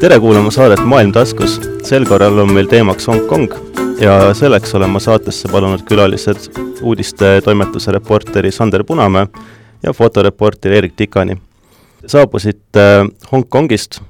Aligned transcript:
tere 0.00 0.16
kuulama 0.20 0.48
saadet 0.50 0.80
Maailm 0.88 1.10
taskus, 1.12 1.58
sel 1.84 2.06
korral 2.08 2.38
on 2.40 2.52
meil 2.56 2.68
teemaks 2.70 3.04
Hongkong 3.10 3.50
ja 4.00 4.14
selleks 4.34 4.72
olen 4.78 4.88
ma 4.94 5.00
saatesse 5.02 5.48
palunud 5.52 5.82
külalised 5.84 6.46
uudistetoimetuse 6.80 7.92
reporteri 7.92 8.48
Sander 8.50 8.84
Punamäe 8.88 9.26
ja 9.82 9.92
fotoreporter 9.92 10.72
Erik 10.72 10.94
Tikani. 10.96 11.36
saabusite 12.06 12.86
Hongkongist, 13.32 14.00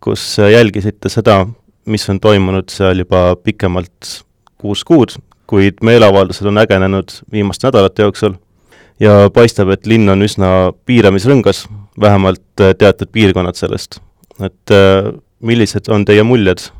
kus 0.00 0.36
jälgisite 0.52 1.08
seda, 1.08 1.46
mis 1.86 2.04
on 2.10 2.20
toimunud 2.20 2.68
seal 2.68 3.00
juba 3.00 3.36
pikemalt 3.36 4.12
kuus 4.58 4.84
kuud, 4.84 5.16
kuid 5.46 5.80
meeleavaldused 5.82 6.46
on 6.52 6.60
ägenenud 6.60 7.16
viimaste 7.32 7.66
nädalate 7.66 8.02
jooksul 8.02 8.36
ja 9.00 9.30
paistab, 9.32 9.72
et 9.72 9.86
linn 9.86 10.08
on 10.08 10.20
üsna 10.22 10.52
piiramisrõngas, 10.84 11.64
vähemalt 12.00 12.44
teatud 12.76 13.08
piirkonnad 13.12 13.56
sellest. 13.56 14.00
et 14.44 14.76
millised 15.40 15.88
on 15.88 16.04
teie 16.04 16.22
muljed? 16.26 16.70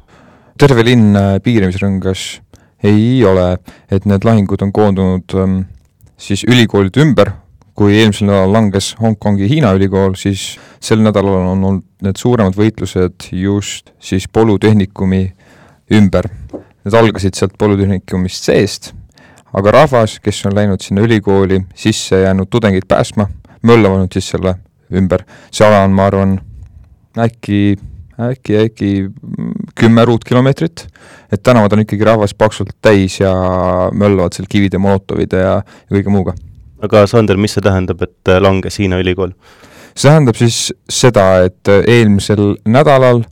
terve 0.61 0.85
linn 0.85 1.17
äh, 1.17 1.39
piiramisrõngas 1.41 2.41
ei 2.85 3.21
ole, 3.25 3.55
et 3.93 4.05
need 4.09 4.25
lahingud 4.25 4.61
on 4.65 4.73
koondunud 4.73 5.37
ähm, 5.41 5.61
siis 6.21 6.45
ülikoolide 6.49 7.01
ümber, 7.01 7.33
kui 7.77 7.97
eelmisel 7.97 8.29
nädalal 8.29 8.53
langes 8.53 8.91
Hongkongi 9.01 9.49
Hiina 9.49 9.73
ülikool, 9.77 10.17
siis 10.21 10.59
sel 10.85 11.01
nädalal 11.05 11.39
on 11.41 11.51
olnud 11.55 11.85
need 12.05 12.21
suuremad 12.21 12.57
võitlused 12.57 13.31
just 13.37 13.93
siis 14.01 14.29
polütehnikumi 14.29 15.23
ümber. 15.97 16.29
Need 16.85 16.97
algasid 16.97 17.37
sealt 17.37 17.57
polütehnikumist 17.61 18.49
seest, 18.49 18.93
aga 19.57 19.75
rahvas, 19.81 20.19
kes 20.21 20.45
on 20.49 20.57
läinud 20.57 20.85
sinna 20.85 21.05
ülikooli 21.05 21.63
sisse 21.77 22.23
jäänud 22.25 22.49
tudengeid 22.53 22.89
päästma, 22.89 23.29
möllavad 23.63 24.13
siis 24.13 24.29
selle 24.33 24.57
ümber, 24.93 25.25
see 25.53 25.67
ala 25.67 25.85
on, 25.85 25.97
ma 25.97 26.09
arvan, 26.09 26.39
äkki 27.21 27.77
äkki, 28.29 28.57
äkki 28.67 28.91
kümme 29.79 30.05
ruutkilomeetrit, 30.05 30.87
et 31.33 31.43
tänavad 31.43 31.73
on 31.73 31.85
ikkagi 31.85 32.05
rahvast 32.05 32.39
paksult 32.39 32.73
täis 32.83 33.21
ja 33.21 33.33
möllavad 33.93 34.37
seal 34.37 34.49
kivide, 34.51 34.79
molotovide 34.79 35.43
ja, 35.43 35.57
ja 35.65 35.97
kõige 35.97 36.13
muuga. 36.13 36.37
aga 36.83 37.05
Sander, 37.07 37.37
mis 37.37 37.53
see 37.57 37.65
tähendab, 37.65 38.03
et 38.03 38.33
langes 38.41 38.79
Hiina 38.79 39.01
ülikool? 39.01 39.35
see 39.95 40.09
tähendab 40.09 40.39
siis 40.39 40.71
seda, 40.89 41.45
et 41.45 41.69
eelmisel 41.69 42.57
nädalal 42.65 43.25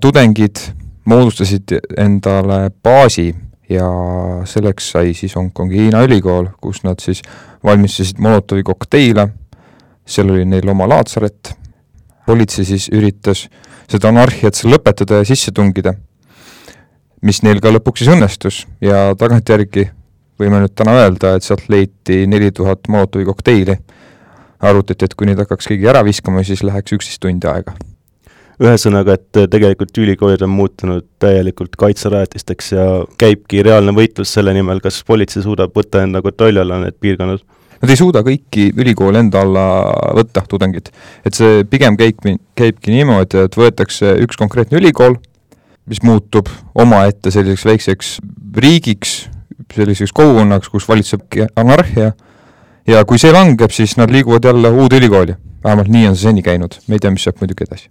tudengid 0.00 0.58
moodustasid 1.04 1.76
endale 1.98 2.70
baasi 2.82 3.30
ja 3.70 3.88
selleks 4.44 4.90
sai 4.94 5.14
siis 5.14 5.36
Hongkongi 5.36 5.78
Hiina 5.78 6.02
ülikool, 6.06 6.50
kus 6.60 6.82
nad 6.84 7.00
siis 7.02 7.22
valmistasid 7.64 8.18
Molotovi 8.18 8.62
kokteile, 8.66 9.28
seal 10.06 10.30
oli 10.32 10.44
neil 10.48 10.68
oma 10.68 10.88
laatsaret, 10.90 11.52
politsei 12.26 12.64
siis 12.64 12.88
üritas 12.92 13.46
seda 13.90 14.10
anarhiat 14.12 14.58
seal 14.58 14.74
lõpetada 14.74 15.20
ja 15.20 15.28
sisse 15.28 15.52
tungida, 15.54 15.94
mis 17.26 17.42
neil 17.44 17.60
ka 17.62 17.72
lõpuks 17.74 18.04
siis 18.04 18.12
õnnestus 18.14 18.64
ja 18.84 19.10
tagantjärgi 19.18 19.88
võime 20.40 20.62
nüüd 20.62 20.74
täna 20.78 20.96
öelda, 21.02 21.34
et 21.36 21.44
sealt 21.46 21.66
leiti 21.72 22.24
neli 22.30 22.50
tuhat 22.54 22.88
Molotovi 22.88 23.26
kokteili. 23.28 23.76
arutati, 24.60 25.06
et 25.08 25.14
kui 25.16 25.24
neid 25.24 25.38
hakkaks 25.40 25.70
keegi 25.70 25.88
ära 25.88 26.02
viskama, 26.04 26.42
siis 26.44 26.60
läheks 26.62 26.92
üksteist 26.92 27.20
tundi 27.20 27.48
aega. 27.48 27.74
ühesõnaga, 28.60 29.14
et 29.16 29.38
tegelikult 29.50 29.98
ülikoolid 29.98 30.42
on 30.44 30.50
muutunud 30.52 31.06
täielikult 31.18 31.76
kaitserajatisteks 31.80 32.72
ja 32.72 32.84
käibki 33.18 33.62
reaalne 33.64 33.94
võitlus 33.96 34.34
selle 34.36 34.52
nimel, 34.52 34.82
kas 34.84 35.02
politsei 35.04 35.42
suudab 35.42 35.72
võtta 35.76 36.02
enda 36.04 36.20
kontrolli 36.22 36.60
alla 36.60 36.78
need 36.82 36.98
piirkonnad 37.00 37.40
Nad 37.80 37.90
ei 37.90 37.96
suuda 37.96 38.20
kõiki 38.24 38.68
ülikoole 38.76 39.22
enda 39.22 39.40
alla 39.40 39.66
võtta, 40.18 40.42
tudengid. 40.48 40.90
et 41.24 41.34
see 41.34 41.64
pigem 41.64 41.96
käib, 41.96 42.20
käibki 42.54 42.92
niimoodi, 42.92 43.46
et 43.46 43.56
võetakse 43.56 44.18
üks 44.20 44.36
konkreetne 44.36 44.76
ülikool, 44.78 45.16
mis 45.88 46.02
muutub 46.04 46.50
omaette 46.74 47.32
selliseks 47.32 47.64
väikseks 47.64 48.10
riigiks, 48.56 49.14
selliseks 49.74 50.12
kogukonnaks, 50.12 50.68
kus 50.68 50.88
valitseb 50.88 51.24
anarhia, 51.56 52.12
ja 52.90 53.04
kui 53.08 53.20
see 53.22 53.32
langeb, 53.32 53.72
siis 53.72 53.96
nad 53.96 54.12
liiguvad 54.12 54.44
jälle 54.44 54.70
uude 54.70 55.00
ülikooli. 55.00 55.36
vähemalt 55.64 55.88
nii 55.92 56.06
on 56.08 56.14
see 56.16 56.22
seni 56.30 56.42
käinud, 56.42 56.74
me 56.88 56.96
ei 56.96 57.00
tea, 57.00 57.10
mis 57.12 57.24
saab 57.24 57.40
muidugi 57.40 57.64
edasi. 57.64 57.88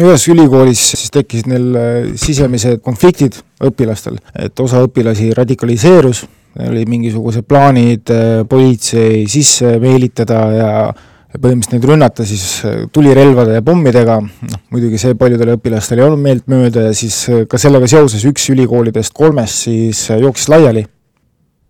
ühes 0.00 0.26
ülikoolis 0.28 0.80
siis 0.90 1.10
tekkisid 1.12 1.46
neil 1.48 1.78
sisemised 2.16 2.80
konfliktid 2.84 3.38
õpilastel, 3.64 4.18
et 4.38 4.60
osa 4.60 4.82
õpilasi 4.84 5.32
radikaliseerus 5.36 6.24
oli 6.64 6.86
mingisugused 6.88 7.44
plaanid 7.48 8.10
äh, 8.12 8.40
politsei 8.48 9.26
sisse 9.30 9.76
meelitada 9.82 10.40
ja 10.54 10.70
põhimõtteliselt 11.36 11.74
neid 11.74 11.86
rünnata 11.90 12.26
siis 12.28 12.44
äh, 12.64 12.82
tulirelvade 12.92 13.58
ja 13.58 13.64
pommidega, 13.64 14.18
noh 14.24 14.62
muidugi 14.72 15.00
see 15.00 15.16
paljudele 15.18 15.56
õpilastele 15.58 16.02
ei 16.02 16.08
olnud 16.08 16.24
meeltmööda 16.24 16.88
ja 16.88 16.96
siis 16.96 17.22
äh, 17.30 17.44
ka 17.50 17.60
sellega 17.60 17.88
seoses 17.90 18.24
üks 18.28 18.48
ülikoolidest 18.54 19.14
kolmest 19.16 19.66
siis 19.68 20.06
jooksis 20.10 20.50
laiali. 20.52 20.86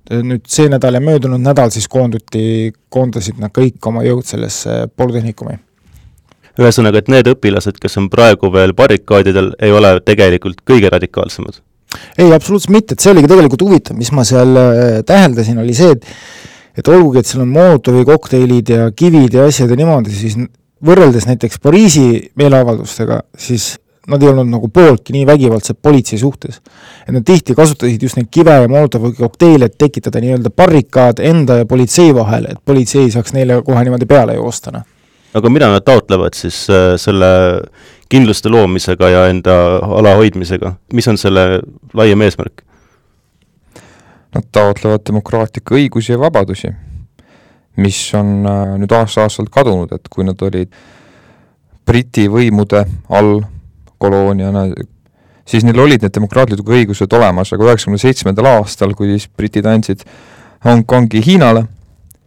nüüd 0.06 0.44
see 0.46 0.68
nädal 0.70 0.94
ja 0.94 1.00
möödunud 1.02 1.42
nädal 1.42 1.72
siis 1.74 1.88
koonduti, 1.90 2.72
koondasid 2.88 3.40
nad 3.42 3.50
kõik 3.50 3.82
oma 3.90 4.04
jõud 4.06 4.26
sellesse 4.28 4.84
polütehnikumi 4.94 5.58
ühesõnaga, 6.56 7.02
et 7.02 7.08
need 7.12 7.28
õpilased, 7.28 7.76
kes 7.82 7.98
on 8.00 8.06
praegu 8.08 8.48
veel 8.52 8.72
barrikaadidel, 8.76 9.50
ei 9.60 9.74
ole 9.74 9.98
tegelikult 10.06 10.62
kõige 10.64 10.88
radikaalsemad? 10.94 11.58
Ei, 12.18 12.32
absoluutselt 12.32 12.74
mitte, 12.74 12.96
et 12.96 13.04
see 13.04 13.12
oligi 13.12 13.30
tegelikult 13.30 13.64
huvitav, 13.66 13.96
mis 13.98 14.12
ma 14.16 14.24
seal 14.26 14.60
äh, 14.60 14.84
täheldasin, 15.06 15.62
oli 15.62 15.76
see, 15.76 15.96
et 15.96 16.10
et 16.76 16.88
olgugi, 16.92 17.22
et 17.22 17.28
seal 17.28 17.40
on 17.46 17.52
Molotovi 17.54 18.04
kokteilid 18.04 18.68
ja 18.68 18.90
kivid 18.92 19.34
ja 19.38 19.46
asjad 19.48 19.70
ja 19.72 19.78
niimoodi, 19.80 20.12
siis 20.12 20.36
võrreldes 20.84 21.24
näiteks 21.28 21.60
Pariisi 21.62 22.06
meeleavaldustega, 22.36 23.22
siis 23.40 23.76
nad 24.06 24.22
ei 24.22 24.30
olnud 24.30 24.50
nagu 24.52 24.68
pooltki 24.70 25.14
nii 25.16 25.24
vägivaldsed 25.26 25.80
politsei 25.82 26.18
suhtes. 26.18 26.60
et 27.06 27.14
nad 27.14 27.24
tihti 27.24 27.54
kasutasid 27.54 28.02
just 28.02 28.16
neid 28.16 28.28
kive 28.30 28.50
ja 28.50 28.68
Molotovi 28.68 29.12
kokteile, 29.16 29.66
et 29.66 29.78
tekitada 29.78 30.20
nii-öelda 30.20 30.50
barrikaad 30.50 31.22
enda 31.22 31.62
ja 31.62 31.66
politsei 31.66 32.14
vahele, 32.14 32.52
et 32.52 32.62
politsei 32.64 33.10
saaks 33.10 33.32
neile 33.32 33.62
kohe 33.62 33.82
niimoodi 33.84 34.06
peale 34.06 34.34
joosta, 34.34 34.70
noh. 34.74 34.84
Aga 35.36 35.50
mida 35.52 35.68
nad 35.70 35.84
taotlevad 35.84 36.36
siis 36.36 36.64
äh, 36.72 36.94
selle 37.00 37.28
kindluste 38.12 38.50
loomisega 38.52 39.10
ja 39.10 39.26
enda 39.30 39.56
ala 39.98 40.14
hoidmisega, 40.16 40.76
mis 40.94 41.08
on 41.10 41.18
selle 41.20 41.60
laiem 41.96 42.22
eesmärk? 42.24 42.62
Nad 44.36 44.48
taotlevad 44.52 45.04
demokraatlikke 45.08 45.76
õigusi 45.76 46.14
ja 46.14 46.20
vabadusi, 46.20 46.70
mis 47.82 48.00
on 48.16 48.38
äh, 48.48 48.76
nüüd 48.80 48.92
aasta-aastalt 48.96 49.52
kadunud, 49.52 49.92
et 49.92 50.08
kui 50.12 50.26
nad 50.26 50.40
olid 50.46 50.72
Briti 51.86 52.26
võimude 52.26 52.80
all 53.14 53.44
kolooniana, 54.02 54.64
siis 55.46 55.64
neil 55.64 55.78
olid 55.78 56.02
need 56.02 56.14
demokraatlikud 56.16 56.72
õigused 56.74 57.12
olemas, 57.14 57.52
aga 57.54 57.68
üheksakümne 57.68 58.00
seitsmendal 58.02 58.48
aastal, 58.56 58.94
kui 58.98 59.12
siis 59.12 59.28
britid 59.30 59.68
andsid 59.70 60.02
Hongkongi 60.66 61.22
Hiinale, 61.22 61.66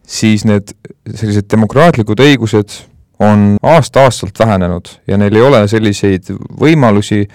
siis 0.08 0.46
need 0.48 0.72
sellised 1.12 1.50
demokraatlikud 1.52 2.24
õigused 2.24 2.78
on 3.20 3.58
aasta-aastalt 3.64 4.40
vähenenud 4.40 4.92
ja 5.08 5.18
neil 5.18 5.36
ei 5.36 5.42
ole 5.44 5.64
selliseid 5.68 6.32
võimalusi, 6.60 7.26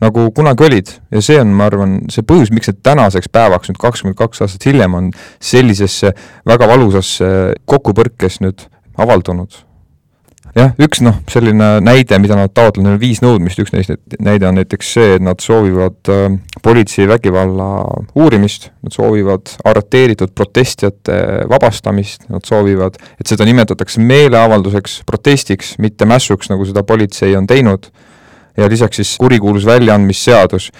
nagu 0.00 0.26
kunagi 0.36 0.64
olid. 0.64 0.92
Ja 1.12 1.22
see 1.24 1.40
on, 1.40 1.54
ma 1.56 1.68
arvan, 1.70 1.96
see 2.12 2.24
põhjus, 2.26 2.52
miks 2.54 2.70
need 2.70 2.82
tänaseks 2.84 3.32
päevaks, 3.32 3.70
nüüd 3.70 3.80
kakskümmend 3.80 4.18
kaks 4.20 4.44
aastat 4.44 4.68
hiljem, 4.68 4.94
on 4.96 5.10
sellisesse 5.40 6.12
väga 6.48 6.68
valusasse 6.68 7.32
kokkupõrkes 7.68 8.40
nüüd 8.44 8.68
avaldunud 9.00 9.64
jah, 10.56 10.72
üks 10.82 11.00
noh, 11.04 11.18
selline 11.30 11.68
näide, 11.84 12.18
mida 12.22 12.36
nad 12.38 12.52
taotlevad, 12.54 12.86
neil 12.86 12.96
on 12.96 13.02
viis 13.02 13.20
nõudmist, 13.22 13.60
üks 13.62 13.72
neist 13.74 13.92
näide 14.22 14.48
on 14.48 14.58
näiteks 14.58 14.92
see, 14.96 15.14
et 15.18 15.24
nad 15.24 15.42
soovivad 15.42 16.10
äh, 16.10 16.26
politsei 16.64 17.06
vägivalla 17.10 17.68
uurimist, 18.18 18.70
nad 18.84 18.94
soovivad 18.94 19.54
arreteeritud 19.70 20.34
protestijate 20.36 21.20
vabastamist, 21.50 22.26
nad 22.32 22.46
soovivad, 22.46 22.98
et 23.20 23.30
seda 23.30 23.46
nimetatakse 23.48 24.02
meeleavalduseks, 24.02 25.00
protestiks, 25.08 25.76
mitte 25.82 26.08
mässuks, 26.08 26.50
nagu 26.52 26.66
seda 26.68 26.84
politsei 26.86 27.36
on 27.38 27.48
teinud, 27.50 27.90
ja 28.58 28.68
lisaks 28.70 29.02
siis 29.02 29.16
kurikuulus 29.20 29.66
väljaandmisseadus. 29.68 30.70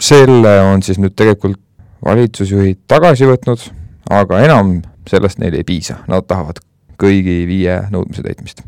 selle 0.00 0.60
on 0.64 0.82
siis 0.82 0.96
nüüd 0.96 1.12
tegelikult 1.12 1.60
valitsusjuhid 2.04 2.86
tagasi 2.88 3.28
võtnud, 3.28 3.66
aga 4.08 4.40
enam 4.46 4.78
sellest 5.10 5.42
neile 5.42 5.60
ei 5.60 5.66
piisa, 5.68 5.98
nad 6.08 6.24
tahavad 6.24 6.62
kõigi 7.00 7.36
viie 7.48 7.76
nõudmise 7.92 8.24
täitmist. 8.24 8.64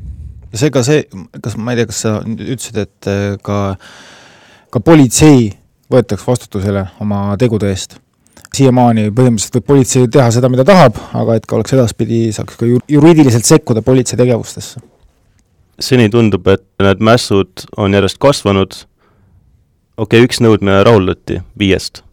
seega 0.55 0.83
see, 0.85 1.05
kas, 1.41 1.57
ma 1.57 1.73
ei 1.73 1.81
tea, 1.81 1.89
kas 1.91 2.05
sa 2.05 2.15
ütlesid, 2.27 2.79
et 2.83 3.11
äh, 3.11 3.25
ka, 3.45 3.59
ka 4.73 4.83
politsei 4.85 5.51
võetakse 5.93 6.29
vastutusele 6.29 6.87
oma 7.05 7.31
tegude 7.41 7.73
eest? 7.73 7.99
siiamaani 8.53 9.07
põhimõtteliselt 9.17 9.55
võib 9.57 9.69
politsei 9.71 10.09
teha 10.13 10.27
seda, 10.35 10.51
mida 10.53 10.65
tahab, 10.69 10.99
aga 11.17 11.39
et 11.39 11.47
ka 11.49 11.57
oleks 11.57 11.73
edaspidi, 11.73 12.27
saaks 12.37 12.59
ka 12.61 12.69
juriidiliselt 12.69 13.49
sekkuda 13.49 13.85
politsei 13.85 14.21
tegevustesse? 14.21 14.83
seni 15.83 16.11
tundub, 16.13 16.47
et 16.53 16.65
need 16.85 17.01
mässud 17.03 17.65
on 17.81 17.97
järjest 17.97 18.21
kasvanud, 18.23 18.77
okei 19.97 20.21
okay,, 20.21 20.29
üks 20.29 20.43
nõudmine 20.45 20.83
rahuldati 20.85 21.41
viiest 21.59 22.05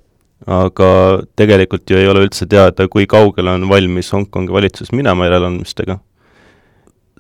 aga 0.48 0.90
tegelikult 1.38 1.90
ju 1.90 2.00
ei 2.00 2.08
ole 2.08 2.24
üldse 2.28 2.48
teada, 2.50 2.88
kui 2.92 3.08
kaugele 3.10 3.52
on 3.58 3.68
valmis 3.70 4.12
Hongkongi 4.14 4.54
valitsus 4.54 4.94
minema 4.96 5.28
järeleandmistega 5.28 6.00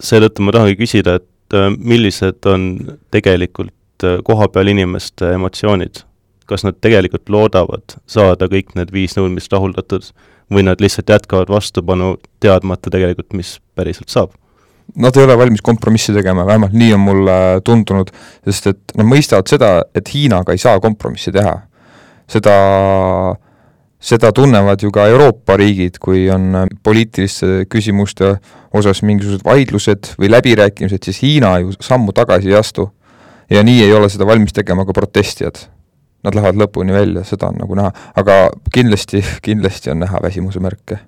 seetõttu 0.04 0.46
ma 0.46 0.54
tahangi 0.56 0.78
küsida, 0.80 1.20
et 1.20 1.58
äh, 1.58 1.70
millised 1.78 2.46
on 2.50 2.72
tegelikult 3.14 4.06
äh, 4.08 4.20
kohapeal 4.26 4.72
inimeste 4.72 5.34
emotsioonid, 5.36 6.04
kas 6.50 6.66
nad 6.66 6.80
tegelikult 6.82 7.30
loodavad 7.30 7.98
saada 8.10 8.50
kõik 8.52 8.76
need 8.80 8.94
viis 8.96 9.18
nõudmist 9.18 9.54
rahuldatud 9.54 10.12
või 10.50 10.66
nad 10.66 10.82
lihtsalt 10.82 11.12
jätkavad 11.12 11.52
vastupanu, 11.52 12.16
teadmata 12.42 12.90
tegelikult, 12.94 13.34
mis 13.38 13.58
päriselt 13.78 14.10
saab? 14.10 14.34
Nad 14.98 15.18
ei 15.20 15.28
ole 15.28 15.36
valmis 15.38 15.62
kompromissi 15.62 16.16
tegema, 16.16 16.48
vähemalt 16.48 16.74
nii 16.74 16.96
on 16.96 17.04
mulle 17.04 17.36
tundunud, 17.66 18.10
sest 18.50 18.72
et 18.72 18.96
nad 18.98 19.06
mõistavad 19.06 19.52
seda, 19.52 19.70
et 19.94 20.10
Hiinaga 20.10 20.56
ei 20.56 20.62
saa 20.62 20.80
kompromissi 20.82 21.30
teha. 21.36 21.60
seda 22.30 22.56
äh, 23.30 23.38
seda 24.00 24.32
tunnevad 24.32 24.84
ju 24.84 24.92
ka 24.96 25.08
Euroopa 25.12 25.58
riigid, 25.60 26.00
kui 26.00 26.28
on 26.32 26.54
äh, 26.56 26.70
poliitiliste 26.84 27.66
küsimuste 27.72 28.38
osas 28.76 29.02
mingisugused 29.04 29.44
vaidlused 29.46 30.14
või 30.20 30.32
läbirääkimised, 30.32 31.04
siis 31.04 31.20
Hiina 31.24 31.58
ju 31.64 31.76
sammu 31.84 32.16
tagasi 32.16 32.54
ei 32.54 32.60
astu. 32.60 32.90
ja 33.50 33.64
nii 33.64 33.82
ei 33.82 33.94
ole 33.94 34.10
seda 34.10 34.28
valmis 34.30 34.54
tegema 34.54 34.86
ka 34.86 34.94
protestijad. 34.94 35.58
Nad 36.24 36.36
lähevad 36.36 36.60
lõpuni 36.60 36.94
välja, 36.94 37.24
seda 37.26 37.48
on 37.50 37.56
nagu 37.58 37.76
näha, 37.76 37.92
aga 38.16 38.34
kindlasti, 38.74 39.24
kindlasti 39.48 39.92
on 39.92 40.00
näha 40.06 40.20
väsimuse 40.24 40.60
märke. 40.60 41.00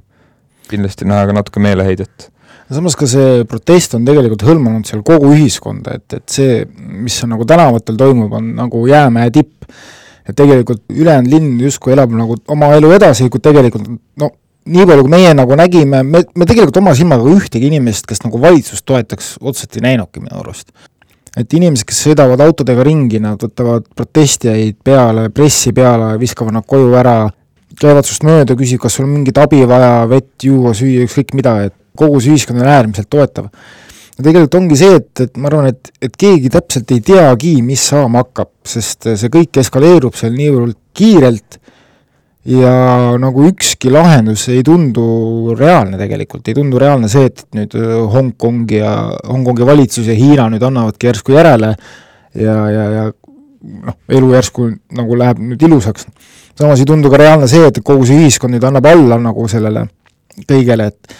kindlasti 0.69 1.05
näha 1.05 1.25
ka 1.27 1.33
natuke 1.33 1.59
meeleheidet 1.59 2.31
samas 2.71 2.95
ka 2.95 3.07
see 3.09 3.43
protest 3.49 3.95
on 3.97 4.05
tegelikult 4.07 4.45
hõlmanud 4.47 4.87
seal 4.87 5.01
kogu 5.03 5.33
ühiskonda, 5.35 5.97
et, 5.99 6.13
et 6.15 6.29
see, 6.31 6.61
mis 6.77 7.17
on 7.25 7.33
nagu 7.35 7.43
tänavatel 7.47 7.97
toimub, 7.99 8.31
on 8.37 8.53
nagu 8.55 8.85
jäämäe 8.87 9.31
tipp 9.35 9.67
et 10.27 10.37
tegelikult 10.37 10.83
ülejäänud 10.91 11.31
linn 11.31 11.57
justkui 11.63 11.95
elab 11.95 12.13
nagu 12.15 12.37
oma 12.53 12.71
elu 12.77 12.93
edasi, 12.97 13.29
kui 13.31 13.41
tegelikult 13.43 13.87
no 14.21 14.31
nii 14.69 14.85
palju, 14.85 15.05
kui 15.07 15.13
meie 15.15 15.33
nagu 15.37 15.57
nägime, 15.57 16.03
me, 16.05 16.23
me 16.37 16.47
tegelikult 16.47 16.77
oma 16.81 16.93
silmaga 16.97 17.25
ühtegi 17.33 17.69
inimest, 17.71 18.05
kes 18.09 18.21
nagu 18.25 18.41
valitsust 18.41 18.85
toetaks, 18.85 19.35
otseselt 19.41 19.79
ei 19.79 19.87
näinudki 19.89 20.21
minu 20.21 20.37
arust. 20.43 20.69
et 21.37 21.53
inimesed, 21.55 21.87
kes 21.87 22.01
sõidavad 22.05 22.41
autodega 22.43 22.83
ringi, 22.83 23.21
nad 23.23 23.39
võtavad 23.39 23.85
protestijaid 23.95 24.81
peale, 24.83 25.29
pressi 25.31 25.71
peale, 25.73 26.17
viskavad 26.19 26.57
nad 26.57 26.65
koju 26.67 26.91
ära, 26.99 27.29
käivad 27.79 28.03
sinust 28.03 28.25
mööda, 28.27 28.57
küsib, 28.59 28.81
kas 28.83 28.97
sul 28.97 29.07
on 29.07 29.13
mingit 29.13 29.39
abi 29.39 29.61
vaja, 29.63 30.03
vett, 30.11 30.33
juua, 30.43 30.73
süüa, 30.75 31.05
ükskõik 31.07 31.31
mida, 31.39 31.55
et 31.69 31.77
kogu 31.97 32.19
see 32.19 32.35
ühiskond 32.35 32.59
on 32.59 32.67
äärmiselt 32.67 33.07
toetav 33.11 33.47
ja 34.17 34.25
tegelikult 34.25 34.59
ongi 34.59 34.77
see, 34.79 34.99
et, 34.99 35.23
et 35.25 35.37
ma 35.39 35.49
arvan, 35.51 35.71
et, 35.71 35.91
et 36.03 36.15
keegi 36.19 36.51
täpselt 36.53 36.91
ei 36.95 37.03
teagi, 37.05 37.55
mis 37.65 37.83
saama 37.93 38.25
hakkab, 38.25 38.51
sest 38.67 39.09
see 39.15 39.33
kõik 39.33 39.61
eskaleerub 39.63 40.17
seal 40.17 40.35
niivõrd 40.35 40.77
kiirelt 40.97 41.61
ja 42.51 42.73
nagu 43.21 43.45
ükski 43.51 43.91
lahendus 43.93 44.47
ei 44.49 44.63
tundu 44.65 45.55
reaalne 45.57 45.99
tegelikult, 45.99 46.47
ei 46.49 46.57
tundu 46.57 46.79
reaalne 46.81 47.09
see, 47.11 47.29
et 47.29 47.43
nüüd 47.57 47.75
äh, 47.77 47.97
Hongkongi 48.15 48.79
ja, 48.81 48.95
Hongkongi 49.29 49.67
valitsus 49.67 50.09
ja 50.09 50.17
Hiina 50.17 50.47
nüüd 50.49 50.63
annavadki 50.65 51.11
järsku 51.11 51.35
järele 51.37 51.75
ja, 52.33 52.55
ja, 52.73 52.85
ja 52.97 53.03
noh, 53.61 53.97
elu 54.09 54.33
järsku 54.33 54.69
nagu 54.97 55.17
läheb 55.21 55.41
nüüd 55.51 55.67
ilusaks. 55.69 56.07
samas 56.57 56.81
ei 56.81 56.89
tundu 56.89 57.11
ka 57.13 57.21
reaalne 57.21 57.49
see, 57.49 57.67
et 57.69 57.81
kogu 57.85 58.07
see 58.09 58.23
ühiskond 58.23 58.57
nüüd 58.57 58.65
annab 58.65 58.89
alla 58.89 59.19
nagu 59.21 59.45
sellele 59.51 59.85
kõigele, 60.49 60.89
et 60.89 61.15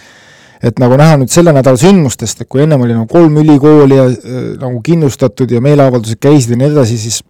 et 0.61 0.79
nagu 0.81 0.97
näha 0.99 1.17
nüüd 1.21 1.33
selle 1.33 1.53
nädala 1.55 1.79
sündmustest, 1.81 2.43
et 2.43 2.49
kui 2.51 2.61
ennem 2.63 2.83
oli 2.85 2.93
nagu 2.93 3.07
kolm 3.09 3.37
ülikooli 3.41 3.97
ja 3.97 4.07
äh, 4.07 4.39
nagu 4.61 4.81
kindlustatud 4.85 5.51
ja 5.51 5.61
meeleavaldused 5.63 6.21
käisid 6.21 6.53
ja 6.53 6.61
nii 6.61 6.71
edasi, 6.71 6.97
siis 7.01 7.21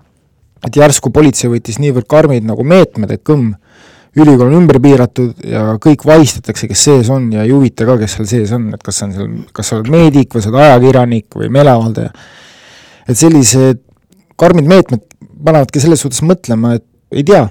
et 0.67 0.77
järsku 0.77 1.09
politsei 1.13 1.49
võttis 1.51 1.79
niivõrd 1.81 2.09
karmid 2.11 2.45
nagu 2.45 2.65
meetmed, 2.67 3.13
et 3.15 3.23
kõmm, 3.25 3.53
ülikool 4.19 4.49
on 4.49 4.57
ümber 4.59 4.81
piiratud 4.83 5.45
ja 5.47 5.77
kõik 5.81 6.03
vahistatakse, 6.05 6.67
kes 6.67 6.83
sees 6.89 7.09
on 7.13 7.29
ja 7.31 7.45
ei 7.45 7.53
huvita 7.55 7.87
ka, 7.87 7.95
kes 8.01 8.17
seal 8.17 8.27
sees 8.27 8.51
on, 8.57 8.67
et 8.75 8.83
kas 8.83 8.99
on 9.05 9.15
seal, 9.15 9.29
kas 9.55 9.71
sa 9.71 9.79
oled 9.79 9.91
meedik 9.93 10.35
või 10.35 10.43
sa 10.43 10.51
oled 10.51 10.65
ajakirjanik 10.65 11.39
või 11.39 11.47
meeleavaldaja. 11.55 12.11
et 13.07 13.17
sellised 13.17 13.79
karmid 14.39 14.67
meetmed 14.67 15.07
panevadki 15.45 15.81
selles 15.81 16.03
suhtes 16.03 16.21
mõtlema, 16.27 16.75
et 16.77 16.85
ei 17.15 17.23
tea 17.23 17.47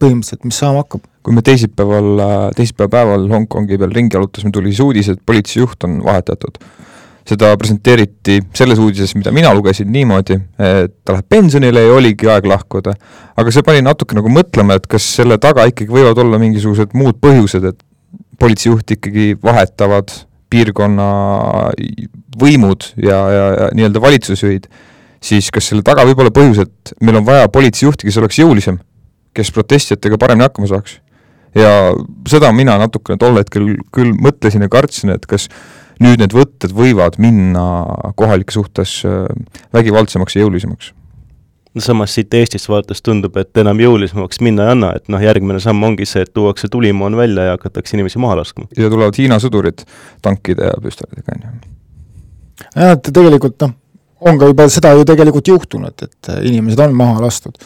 põhimõtteliselt, 0.00 0.46
mis 0.46 0.58
saama 0.62 0.84
hakkab 0.84 1.02
kui 1.26 1.34
me 1.34 1.42
teisipäeval, 1.42 2.20
teisipäeva 2.54 2.92
päeval 2.92 3.24
Hongkongi 3.32 3.78
peal 3.80 3.90
ringi 3.90 4.14
jalutasime, 4.14 4.52
tuli 4.54 4.70
siis 4.70 4.84
uudis, 4.84 5.08
et 5.10 5.22
politseijuht 5.26 5.86
on 5.88 5.98
vahetatud. 6.06 6.60
seda 7.26 7.48
presenteeriti 7.58 8.36
selles 8.54 8.78
uudises, 8.78 9.16
mida 9.18 9.32
mina 9.34 9.50
lugesin 9.50 9.88
niimoodi, 9.90 10.36
et 10.62 10.92
ta 11.02 11.16
läheb 11.16 11.26
pensionile 11.26 11.80
ja 11.82 11.94
oligi 11.96 12.28
aeg 12.30 12.44
lahkuda. 12.46 12.92
aga 13.36 13.50
see 13.50 13.64
pani 13.66 13.82
natuke 13.82 14.14
nagu 14.14 14.30
mõtlema, 14.30 14.76
et 14.78 14.86
kas 14.86 15.08
selle 15.16 15.34
taga 15.42 15.64
ikkagi 15.66 15.90
võivad 15.90 16.20
olla 16.22 16.38
mingisugused 16.38 16.94
muud 16.94 17.18
põhjused, 17.18 17.66
et 17.66 17.82
politseijuhti 18.38 18.94
ikkagi 19.00 19.24
vahetavad 19.42 20.12
piirkonna 20.50 21.08
võimud 22.38 22.86
ja, 23.02 23.18
ja, 23.34 23.48
ja 23.56 23.66
nii-öelda 23.74 24.04
valitsusjuhid, 24.04 24.68
siis 25.18 25.50
kas 25.50 25.72
selle 25.72 25.82
taga 25.82 26.06
võib 26.06 26.22
olla 26.22 26.30
põhjus, 26.30 26.62
et 26.62 26.94
meil 27.02 27.18
on 27.18 27.26
vaja 27.26 27.50
politseijuhti, 27.50 28.06
kes 28.06 28.20
oleks 28.22 28.38
jõulisem, 28.38 28.78
kes 29.34 29.50
protestijatega 29.50 30.20
paremini 30.22 30.46
hakkama 30.46 30.70
saaks 30.70 31.00
ja 31.56 31.72
seda 32.28 32.52
mina 32.52 32.76
natukene 32.80 33.18
tol 33.20 33.38
hetkel 33.40 33.74
küll 33.94 34.12
mõtlesin 34.20 34.66
ja 34.66 34.70
kartsin, 34.72 35.14
et 35.16 35.26
kas 35.30 35.48
nüüd 36.02 36.20
need 36.20 36.36
võtted 36.36 36.74
võivad 36.76 37.16
minna 37.22 37.64
kohalike 38.18 38.54
suhtes 38.54 39.00
äh, 39.08 39.24
vägivaldsemaks 39.76 40.36
ja 40.36 40.44
jõulisemaks 40.44 40.92
no 41.76 41.84
samas 41.84 42.14
siit 42.16 42.34
Eestist 42.34 42.68
vaadates 42.72 43.02
tundub, 43.04 43.36
et 43.40 43.60
enam 43.60 43.80
jõulisemaks 43.80 44.40
minna 44.44 44.66
ei 44.66 44.74
anna, 44.74 44.92
et 44.96 45.10
noh, 45.12 45.20
järgmine 45.20 45.60
samm 45.60 45.84
ongi 45.84 46.06
see, 46.08 46.24
et 46.24 46.32
tuuakse 46.32 46.70
tulimoon 46.72 47.16
välja 47.18 47.50
ja 47.50 47.56
hakatakse 47.56 47.96
inimesi 47.98 48.20
maha 48.22 48.38
laskma. 48.40 48.68
ja 48.76 48.88
tulevad 48.92 49.18
Hiina 49.18 49.36
sõdurid 49.42 49.84
tankide 50.24 50.70
ja 50.70 50.78
püstolitega, 50.82 51.36
on 51.36 51.44
ju. 51.50 51.74
jah, 52.64 52.94
et 52.96 53.10
tegelikult 53.10 53.60
noh, 53.66 53.76
on 54.24 54.40
ka 54.40 54.48
juba 54.52 54.68
seda 54.72 54.94
ju 54.96 55.04
tegelikult 55.08 55.52
juhtunud, 55.52 56.08
et 56.08 56.32
inimesed 56.48 56.80
on 56.86 56.96
maha 56.96 57.26
lastud 57.26 57.60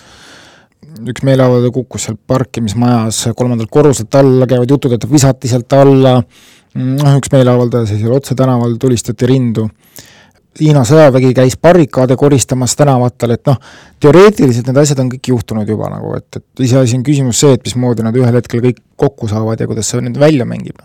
üks 1.10 1.24
meeleavaldaja 1.26 1.72
kukkus 1.74 2.08
seal 2.08 2.18
parkimismajas 2.26 3.30
kolmandalt 3.36 3.70
korruselt 3.72 4.14
alla, 4.18 4.48
käivad 4.48 4.70
jutud, 4.70 4.94
et 4.96 5.06
visati 5.10 5.50
sealt 5.50 5.72
alla, 5.76 6.16
noh, 6.20 7.18
üks 7.18 7.32
meeleavaldaja 7.32 7.90
seal 7.92 8.14
otse 8.16 8.36
tänaval, 8.38 8.76
tulistati 8.80 9.28
rindu. 9.28 9.68
Hiina 10.60 10.82
sõjavägi 10.84 11.30
käis 11.36 11.54
barrikaade 11.62 12.16
koristamas 12.18 12.74
tänavatel, 12.76 13.36
et 13.36 13.46
noh, 13.46 13.58
teoreetiliselt 14.02 14.66
need 14.66 14.80
asjad 14.82 15.02
on 15.04 15.12
kõik 15.12 15.30
juhtunud 15.30 15.68
juba 15.68 15.92
nagu, 15.92 16.14
et, 16.18 16.40
et 16.40 16.64
iseasi 16.66 16.98
on 16.98 17.04
küsimus 17.06 17.42
see, 17.44 17.54
et 17.54 17.68
mismoodi 17.68 18.04
nad 18.04 18.16
ühel 18.18 18.40
hetkel 18.40 18.64
kõik 18.64 18.80
kokku 18.98 19.30
saavad 19.30 19.60
ja 19.60 19.68
kuidas 19.70 19.92
see 19.92 20.02
nüüd 20.04 20.18
välja 20.20 20.48
mängib 20.48 20.80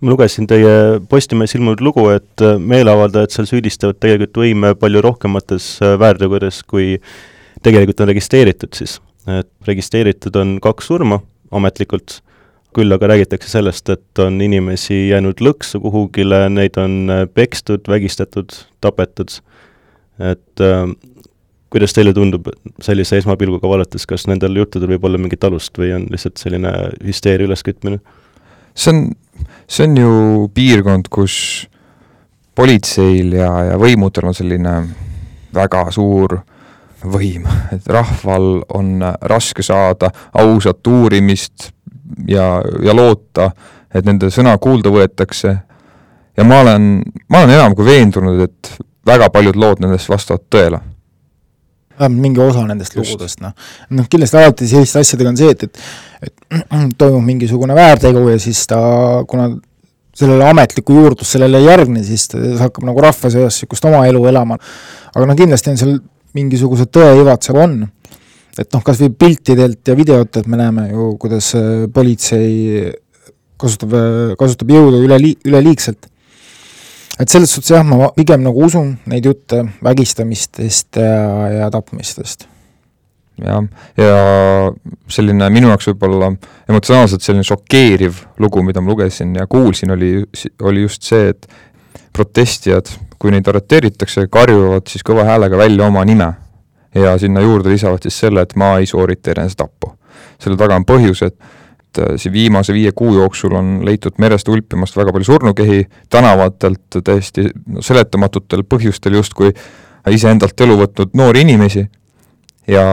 ma 0.00 0.14
lugesin 0.14 0.46
teie 0.48 1.00
Postimehes 1.10 1.52
ilmunud 1.58 1.82
lugu, 1.84 2.06
et 2.14 2.40
meeleavaldajad 2.40 3.34
seal 3.34 3.48
süüdistavad 3.50 3.98
tegelikult 4.00 4.38
võime 4.40 4.70
palju 4.78 5.02
rohkemates 5.04 5.66
väärtegudes, 6.00 6.62
kui 6.64 6.94
tegelikult 7.62 8.00
on 8.00 8.10
registreeritud 8.12 8.74
siis, 8.76 8.98
et 9.28 9.50
registreeritud 9.68 10.36
on 10.40 10.58
kaks 10.62 10.90
surma 10.90 11.20
ametlikult, 11.54 12.20
küll 12.76 12.94
aga 12.94 13.10
räägitakse 13.10 13.50
sellest, 13.50 13.90
et 13.90 14.22
on 14.22 14.38
inimesi 14.44 15.08
jäänud 15.10 15.42
lõksu 15.42 15.80
kuhugile, 15.82 16.44
neid 16.52 16.78
on 16.78 17.10
äh, 17.10 17.24
pekstud, 17.34 17.88
vägistatud, 17.90 18.54
tapetud, 18.84 19.40
et 20.22 20.62
äh, 20.62 20.84
kuidas 21.70 21.94
teile 21.94 22.12
tundub 22.14 22.48
sellise 22.82 23.18
esmapilguga 23.20 23.68
vaadates, 23.70 24.06
kas 24.10 24.26
nendel 24.30 24.58
juttudel 24.58 24.94
võib 24.94 25.06
olla 25.06 25.18
mingit 25.22 25.44
alust 25.46 25.78
või 25.78 25.92
on 25.96 26.06
lihtsalt 26.10 26.38
selline 26.42 26.72
hüsteeria 27.06 27.50
üleskütmine? 27.50 28.00
see 28.74 28.94
on, 28.94 29.02
see 29.66 29.86
on 29.88 29.98
ju 29.98 30.12
piirkond, 30.54 31.10
kus 31.10 31.34
politseil 32.54 33.34
ja, 33.34 33.50
ja 33.72 33.78
võimudel 33.80 34.30
on 34.30 34.36
selline 34.36 34.74
väga 35.54 35.88
suur 35.94 36.38
võim, 37.04 37.46
et 37.72 37.86
rahval 37.88 38.62
on 38.76 39.00
raske 39.22 39.62
saada 39.62 40.10
ausat 40.38 40.86
uurimist 40.86 41.70
ja, 42.28 42.60
ja 42.84 42.94
loota, 42.96 43.50
et 43.94 44.06
nende 44.06 44.30
sõna 44.30 44.56
kuulda 44.58 44.92
võetakse. 44.92 45.56
ja 46.36 46.44
ma 46.44 46.60
olen, 46.60 47.02
ma 47.28 47.42
olen 47.42 47.56
enam 47.56 47.74
kui 47.74 47.88
veendunud, 47.88 48.40
et 48.44 48.72
väga 49.06 49.30
paljud 49.30 49.56
lood 49.56 49.80
nendest 49.80 50.08
vastavad 50.08 50.46
tõele 50.50 50.80
vähemalt 52.00 52.20
mingi 52.20 52.40
osa 52.40 52.62
nendest 52.64 52.94
Just. 52.96 53.10
lugudest, 53.12 53.40
noh. 53.44 53.52
noh, 53.90 54.06
kindlasti 54.08 54.38
alati 54.40 54.68
selliste 54.68 55.02
asjadega 55.02 55.32
on 55.32 55.36
see, 55.36 55.50
et, 55.52 55.66
et 55.66 55.82
et 56.20 56.54
toimub 57.00 57.24
mingisugune 57.24 57.74
väärtegu 57.76 58.28
ja 58.28 58.38
siis 58.40 58.62
ta, 58.68 58.78
kuna 59.28 59.50
sellele 60.16 60.48
ametlikku 60.50 60.94
juurdlust 60.96 61.36
sellele 61.36 61.60
ei 61.60 61.68
järgne, 61.68 62.02
siis 62.04 62.28
ta 62.28 62.40
hakkab 62.64 62.86
nagu 62.88 63.04
rahva 63.04 63.30
seas 63.32 63.60
niisugust 63.60 63.86
oma 63.88 64.02
elu 64.08 64.24
elama. 64.32 64.58
aga 65.14 65.26
noh, 65.26 65.38
kindlasti 65.38 65.72
on 65.72 65.80
seal 65.80 65.94
mingisugused 66.36 66.92
tõeivad 66.94 67.42
seal 67.44 67.58
on. 67.64 67.80
et 68.58 68.68
noh, 68.74 68.82
kas 68.84 69.00
või 69.00 69.12
piltidelt 69.16 69.88
ja 69.88 69.96
videotelt 69.96 70.48
me 70.50 70.58
näeme 70.60 70.88
ju, 70.90 71.14
kuidas 71.22 71.52
äh, 71.56 71.86
politsei 71.94 72.90
kasutab, 73.60 73.94
äh, 73.96 74.32
kasutab 74.38 74.72
jõudu 74.74 75.02
üle, 75.06 75.18
üleliigselt. 75.46 76.08
et 77.18 77.28
selles 77.28 77.52
suhtes 77.52 77.72
jah, 77.76 77.84
ma 77.86 78.10
pigem 78.16 78.42
nagu 78.44 78.64
usun 78.66 78.96
neid 79.10 79.26
jutte 79.28 79.64
vägistamistest 79.84 81.00
ja, 81.00 81.50
ja 81.60 81.70
tapmistest 81.72 82.48
jah, 83.40 83.64
ja 83.98 84.16
selline 85.10 85.50
minu 85.52 85.70
jaoks 85.72 85.90
võib-olla 85.92 86.32
emotsionaalselt 86.68 87.24
selline 87.24 87.46
šokeeriv 87.46 88.24
lugu, 88.42 88.64
mida 88.66 88.82
ma 88.82 88.92
lugesin 88.92 89.34
ja 89.38 89.46
kuulsin, 89.50 89.94
oli, 89.96 90.12
oli 90.66 90.84
just 90.86 91.06
see, 91.08 91.30
et 91.32 91.48
protestijad 92.16 92.90
kui 93.20 93.32
neid 93.34 93.48
arreteeritakse, 93.52 94.26
karjuvad 94.32 94.88
siis 94.88 95.04
kõva 95.06 95.26
häälega 95.28 95.58
välja 95.60 95.86
oma 95.86 96.04
nime. 96.04 96.32
ja 96.94 97.12
sinna 97.18 97.40
juurde 97.40 97.70
lisavad 97.70 98.02
siis 98.02 98.16
selle, 98.18 98.42
et 98.42 98.56
ma 98.56 98.72
ei 98.78 98.86
soorita 98.86 99.30
enesetappu. 99.30 99.92
selle 100.38 100.56
taga 100.56 100.76
on 100.76 100.84
põhjus, 100.84 101.22
et 101.26 101.98
äh, 101.98 102.16
siin 102.16 102.32
viimase 102.32 102.72
viie 102.72 102.92
kuu 102.92 103.14
jooksul 103.14 103.54
on 103.54 103.84
leitud 103.84 104.18
merest 104.18 104.48
ulpimast 104.48 104.96
väga 104.96 105.12
palju 105.12 105.24
surnukehi, 105.24 105.84
tänavatelt 106.10 107.00
täiesti 107.04 107.48
seletamatutel 107.80 108.64
põhjustel 108.64 109.14
justkui 109.20 109.52
iseendalt 110.10 110.60
elu 110.60 110.76
võtnud 110.80 111.14
noori 111.14 111.44
inimesi 111.44 111.84
ja 112.70 112.84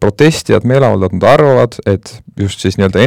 protestijad, 0.00 0.64
meeleavaldajad 0.64 1.22
arvavad, 1.22 1.78
et 1.86 2.22
just 2.40 2.60
siis 2.60 2.78
nii-öelda 2.78 3.02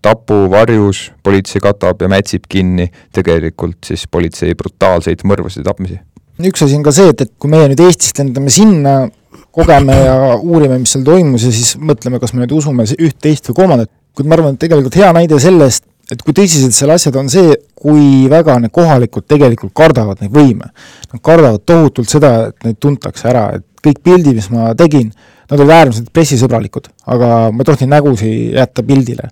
enesetapu 0.00 0.50
varjus 0.50 1.12
politsei 1.22 1.60
katab 1.60 2.00
ja 2.02 2.08
mätsib 2.08 2.44
kinni 2.48 2.90
tegelikult 3.12 3.84
siis 3.84 4.06
politsei 4.10 4.54
brutaalseid 4.54 5.20
mõrvasid 5.24 5.60
ja 5.60 5.70
tapmisi. 5.70 6.00
üks 6.40 6.62
asi 6.62 6.76
on 6.76 6.82
ka 6.82 6.92
see, 6.92 7.10
et, 7.10 7.20
et 7.20 7.32
kui 7.38 7.50
meie 7.50 7.68
nüüd 7.68 7.80
Eestist 7.84 8.18
lendame 8.18 8.50
sinna, 8.50 9.10
kogeme 9.52 9.92
ja 9.92 10.36
uurime, 10.40 10.78
mis 10.78 10.92
seal 10.92 11.04
toimus 11.04 11.44
ja 11.44 11.52
siis 11.52 11.76
mõtleme, 11.76 12.18
kas 12.18 12.32
me 12.32 12.44
nüüd 12.44 12.52
usume 12.56 12.84
üht, 12.96 13.18
teist 13.20 13.50
või 13.50 13.58
kolmandat, 13.60 13.90
kuid 14.16 14.26
ma 14.26 14.38
arvan, 14.38 14.54
et 14.54 14.60
tegelikult 14.64 14.96
hea 14.96 15.12
näide 15.12 15.38
sellest, 15.38 15.84
et 16.10 16.22
kui 16.22 16.32
tõsised 16.32 16.72
seal 16.72 16.90
asjad 16.90 17.16
on 17.20 17.28
see, 17.28 17.52
kui 17.76 18.26
väga 18.30 18.56
need 18.58 18.72
kohalikud 18.72 19.28
tegelikult 19.28 19.74
kardavad 19.76 20.24
neid 20.24 20.32
võime. 20.32 20.72
Nad 21.12 21.20
kardavad 21.22 21.60
tohutult 21.68 22.08
seda, 22.08 22.48
et 22.48 22.64
neid 22.64 22.80
tuntakse 22.80 23.28
ära, 23.28 23.50
et 23.60 23.66
kõik 23.84 24.00
pildid, 24.02 24.40
mis 24.40 24.48
ma 24.50 24.72
tegin, 24.78 25.12
nad 25.50 25.60
olid 25.60 25.76
äärmiselt 25.76 26.08
pressisõbralikud, 26.14 26.88
aga 27.12 27.50
ma 27.52 27.60
ei 27.60 27.68
tohtinud 27.68 27.92
nägusid 27.98 28.56
jätta 28.56 28.86
pildile. 28.86 29.28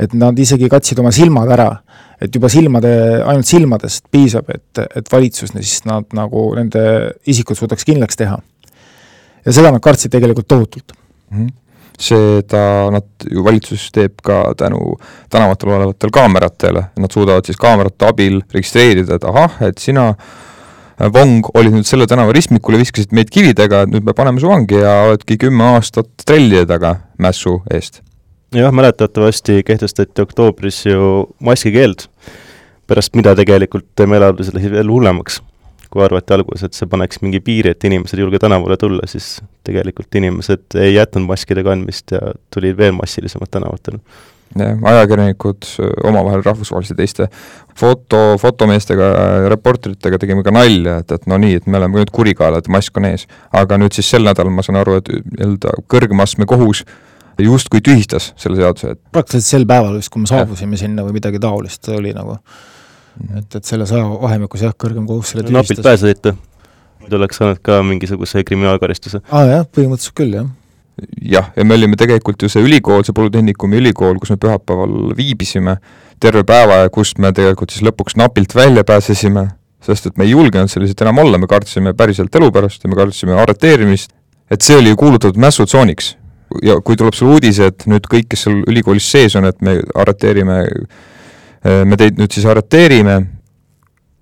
Et 0.00 0.14
nad 0.16 0.38
isegi 0.38 0.68
katsid 0.72 1.00
oma 1.02 1.12
silmad 1.14 1.50
ära, 1.52 1.70
et 2.20 2.34
juba 2.34 2.50
silmade, 2.52 2.90
ainult 3.24 3.48
silmadest 3.48 4.06
piisab, 4.12 4.50
et, 4.54 4.82
et 4.96 5.12
valitsus 5.12 5.52
siis 5.56 5.84
nad 5.88 6.08
nagu 6.16 6.50
nende 6.56 6.82
isikud 7.28 7.58
suudaks 7.58 7.86
kindlaks 7.88 8.20
teha. 8.20 8.38
ja 9.44 9.52
seda 9.56 9.70
nad 9.72 9.80
kartsid 9.80 10.12
tegelikult 10.12 10.48
tohutult 10.48 10.92
mm. 10.92 11.38
-hmm 11.38 11.56
seda 12.00 12.90
nad 12.90 13.04
ju 13.30 13.42
valitsus 13.44 13.90
teeb 13.92 14.22
ka 14.24 14.54
tänu 14.56 14.96
tänavatel 15.30 15.68
olevatele 15.68 16.10
kaameratele, 16.12 16.84
nad 16.96 17.12
suudavad 17.12 17.44
siis 17.44 17.58
kaamerate 17.60 18.06
abil 18.08 18.40
registreerida, 18.54 19.18
et 19.18 19.24
ahah, 19.24 19.58
et 19.68 19.78
sina 19.78 20.14
Vong 21.00 21.46
olid 21.56 21.72
nüüd 21.72 21.88
selle 21.88 22.04
tänava 22.04 22.32
ristmikul 22.36 22.76
ja 22.76 22.82
viskasid 22.82 23.14
meid 23.16 23.30
kividega, 23.32 23.86
et 23.86 23.92
nüüd 23.92 24.04
me 24.04 24.12
paneme 24.12 24.40
su 24.42 24.50
vangi 24.50 24.82
ja 24.82 24.98
oledki 25.06 25.38
kümme 25.40 25.64
aastat 25.78 26.10
trellide 26.28 26.66
taga 26.68 26.98
mässu 27.16 27.62
eest. 27.72 28.02
Jah, 28.54 28.72
mäletatavasti 28.72 29.62
kehtestati 29.66 30.22
oktoobris 30.22 30.86
ju 30.86 31.28
maskikeeld, 31.38 32.06
pärast 32.86 33.14
mida 33.14 33.34
tegelikult 33.38 34.06
meeleavaldused 34.06 34.56
läksid 34.56 34.74
veel 34.74 34.90
hullemaks 34.90 35.40
kui 35.90 36.04
arvati 36.04 36.36
alguses, 36.36 36.68
et 36.68 36.76
see 36.76 36.86
paneks 36.86 37.18
mingi 37.18 37.40
piiri, 37.42 37.72
et 37.74 37.84
inimesed 37.86 38.18
ei 38.18 38.22
julge 38.22 38.38
tänavale 38.38 38.76
tulla, 38.78 39.08
siis 39.10 39.40
tegelikult 39.66 40.14
inimesed 40.20 40.76
ei 40.78 40.92
jätnud 40.94 41.26
maskide 41.26 41.64
kandmist 41.66 42.14
ja 42.14 42.20
tulid 42.54 42.78
veel 42.78 42.94
massilisemalt 42.94 43.50
tänavatele. 43.50 43.98
jah, 44.58 44.78
ajakirjanikud 44.92 45.66
omavahel 46.04 46.42
rahvusvaheliste 46.46 46.94
teiste 46.98 47.28
foto, 47.78 48.38
fotomeestega, 48.38 49.10
reporteritega 49.50 50.18
tegime 50.18 50.46
ka 50.46 50.54
nalja, 50.54 50.96
et, 51.02 51.12
et 51.18 51.26
no 51.26 51.38
nii, 51.38 51.58
et 51.58 51.66
me 51.66 51.78
oleme 51.78 51.98
nüüd 51.98 52.14
kurikaelad, 52.14 52.70
mask 52.70 52.96
on 52.98 53.10
ees. 53.10 53.26
aga 53.50 53.78
nüüd 53.78 53.94
siis 53.94 54.10
sel 54.10 54.26
nädalal 54.26 54.54
ma 54.54 54.62
saan 54.66 54.78
aru, 54.78 54.98
et 55.02 55.10
nii-öelda 55.10 55.74
kõrgema 55.90 56.26
astme 56.26 56.46
kohus 56.50 56.84
justkui 57.44 57.82
tühistas 57.84 58.32
selle 58.40 58.60
seaduse, 58.60 58.94
et 58.96 59.00
praktiliselt 59.14 59.56
sel 59.56 59.66
päeval 59.68 59.96
vist, 59.98 60.12
kui 60.12 60.22
me 60.24 60.30
saabusime 60.30 60.78
ja. 60.78 60.84
sinna 60.84 61.06
või 61.06 61.16
midagi 61.18 61.40
taolist 61.42 61.88
oli 61.94 62.14
nagu 62.16 62.38
et, 63.38 63.56
et 63.56 63.64
selles 63.64 63.92
ajavahemikus 63.94 64.64
jah, 64.66 64.76
kõrgem 64.76 65.06
kohus 65.08 65.34
selle 65.34 65.46
tühistas. 65.46 65.70
napilt 65.70 65.84
pääsesite? 65.86 66.34
muidu 67.00 67.16
oleks 67.16 67.40
saanud 67.40 67.60
ka 67.64 67.80
mingisuguse 67.86 68.44
kriminaalkaristuse? 68.46 69.22
aa 69.30 69.46
jah, 69.48 69.66
põhimõtteliselt 69.66 70.16
küll, 70.20 70.36
jah. 70.36 70.50
jah, 71.36 71.50
ja 71.56 71.66
me 71.66 71.76
olime 71.78 71.98
tegelikult 72.00 72.42
ju 72.42 72.52
see 72.52 72.64
ülikool, 72.64 73.04
see 73.06 73.16
Polütehnikumi 73.16 73.80
ülikool, 73.80 74.20
kus 74.20 74.34
me 74.34 74.38
pühapäeval 74.40 75.14
viibisime 75.18 75.78
terve 76.20 76.44
päeva 76.48 76.84
ja 76.84 76.92
kust 76.92 77.18
me 77.18 77.32
tegelikult 77.36 77.72
siis 77.72 77.84
lõpuks 77.86 78.18
napilt 78.20 78.54
välja 78.54 78.84
pääsesime, 78.86 79.48
sest 79.84 80.10
et 80.10 80.20
me 80.20 80.28
ei 80.28 80.34
julgenud 80.34 80.70
seal 80.70 80.84
lihtsalt 80.84 81.06
enam 81.06 81.22
olla, 81.24 81.40
me 81.40 81.48
kartsime 81.50 81.94
päriselt 81.96 82.34
elu 82.36 82.50
pärast 82.52 82.84
ja 82.84 82.92
me 82.92 82.98
kartsime 82.98 83.36
arreteerimist, 83.40 84.12
et 84.50 84.66
see 84.66 84.76
oli 84.76 84.92
ju 84.92 85.00
kuulutatud 85.00 85.40
mässutsooniks. 85.40 86.16
Ja 86.62 86.80
kui 86.84 86.96
tuleb 86.96 87.14
sulle 87.14 87.38
uudis, 87.38 87.58
et 87.62 87.86
nüüd 87.86 88.08
kõik, 88.10 88.28
kes 88.30 88.46
seal 88.46 88.60
ülikoolis 88.66 89.06
sees 89.12 89.36
on, 89.38 89.46
et 89.48 89.60
me 89.64 89.78
arreteerime 89.94 90.60
Äh, 91.60 91.82
me 91.84 91.98
teid 92.00 92.16
nüüd 92.16 92.32
siis 92.32 92.46
arreteerime, 92.48 93.18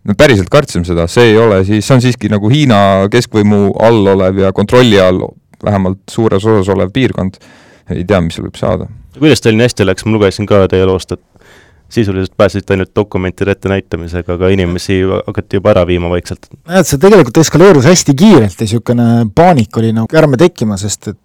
me 0.08 0.14
päriselt 0.18 0.50
kartsime 0.50 0.86
seda, 0.86 1.06
see 1.10 1.30
ei 1.30 1.36
ole 1.38 1.60
siis, 1.66 1.86
see 1.86 1.94
on 1.94 2.02
siiski 2.02 2.30
nagu 2.32 2.50
Hiina 2.50 2.80
keskvõimu 3.12 3.76
all 3.86 4.10
olev 4.14 4.40
ja 4.42 4.50
kontrolli 4.56 4.98
all 4.98 5.22
vähemalt 5.62 6.02
suures 6.10 6.42
osas 6.42 6.70
olev 6.74 6.90
piirkond, 6.94 7.38
ei 7.94 8.02
tea, 8.08 8.18
mis 8.24 8.34
seal 8.34 8.48
võib 8.48 8.58
saada. 8.58 8.88
kuidas 9.18 9.42
teil 9.44 9.54
nii 9.58 9.68
hästi 9.68 9.86
läks, 9.86 10.06
ma 10.06 10.16
lugesin 10.16 10.50
ka 10.50 10.64
teie 10.72 10.86
loost, 10.88 11.14
et 11.14 11.54
sisuliselt 11.94 12.34
pääsesite 12.36 12.74
ainult 12.74 12.90
dokumentide 12.96 13.54
ettenäitamisega, 13.54 14.34
aga 14.34 14.50
inimesi 14.52 14.98
hakati 15.06 15.60
juba 15.60 15.76
ära 15.76 15.86
viima 15.86 16.10
vaikselt. 16.10 16.50
jah, 16.56 16.82
et 16.82 16.90
see 16.90 16.98
tegelikult 17.06 17.38
eskaleerus 17.44 17.86
hästi 17.86 18.16
kiirelt 18.18 18.58
ja 18.58 18.66
niisugune 18.66 19.08
paanika 19.30 19.78
oli 19.78 19.94
nagu 19.94 20.18
ärme 20.18 20.42
tekkima, 20.42 20.80
sest 20.80 21.14
et 21.14 21.22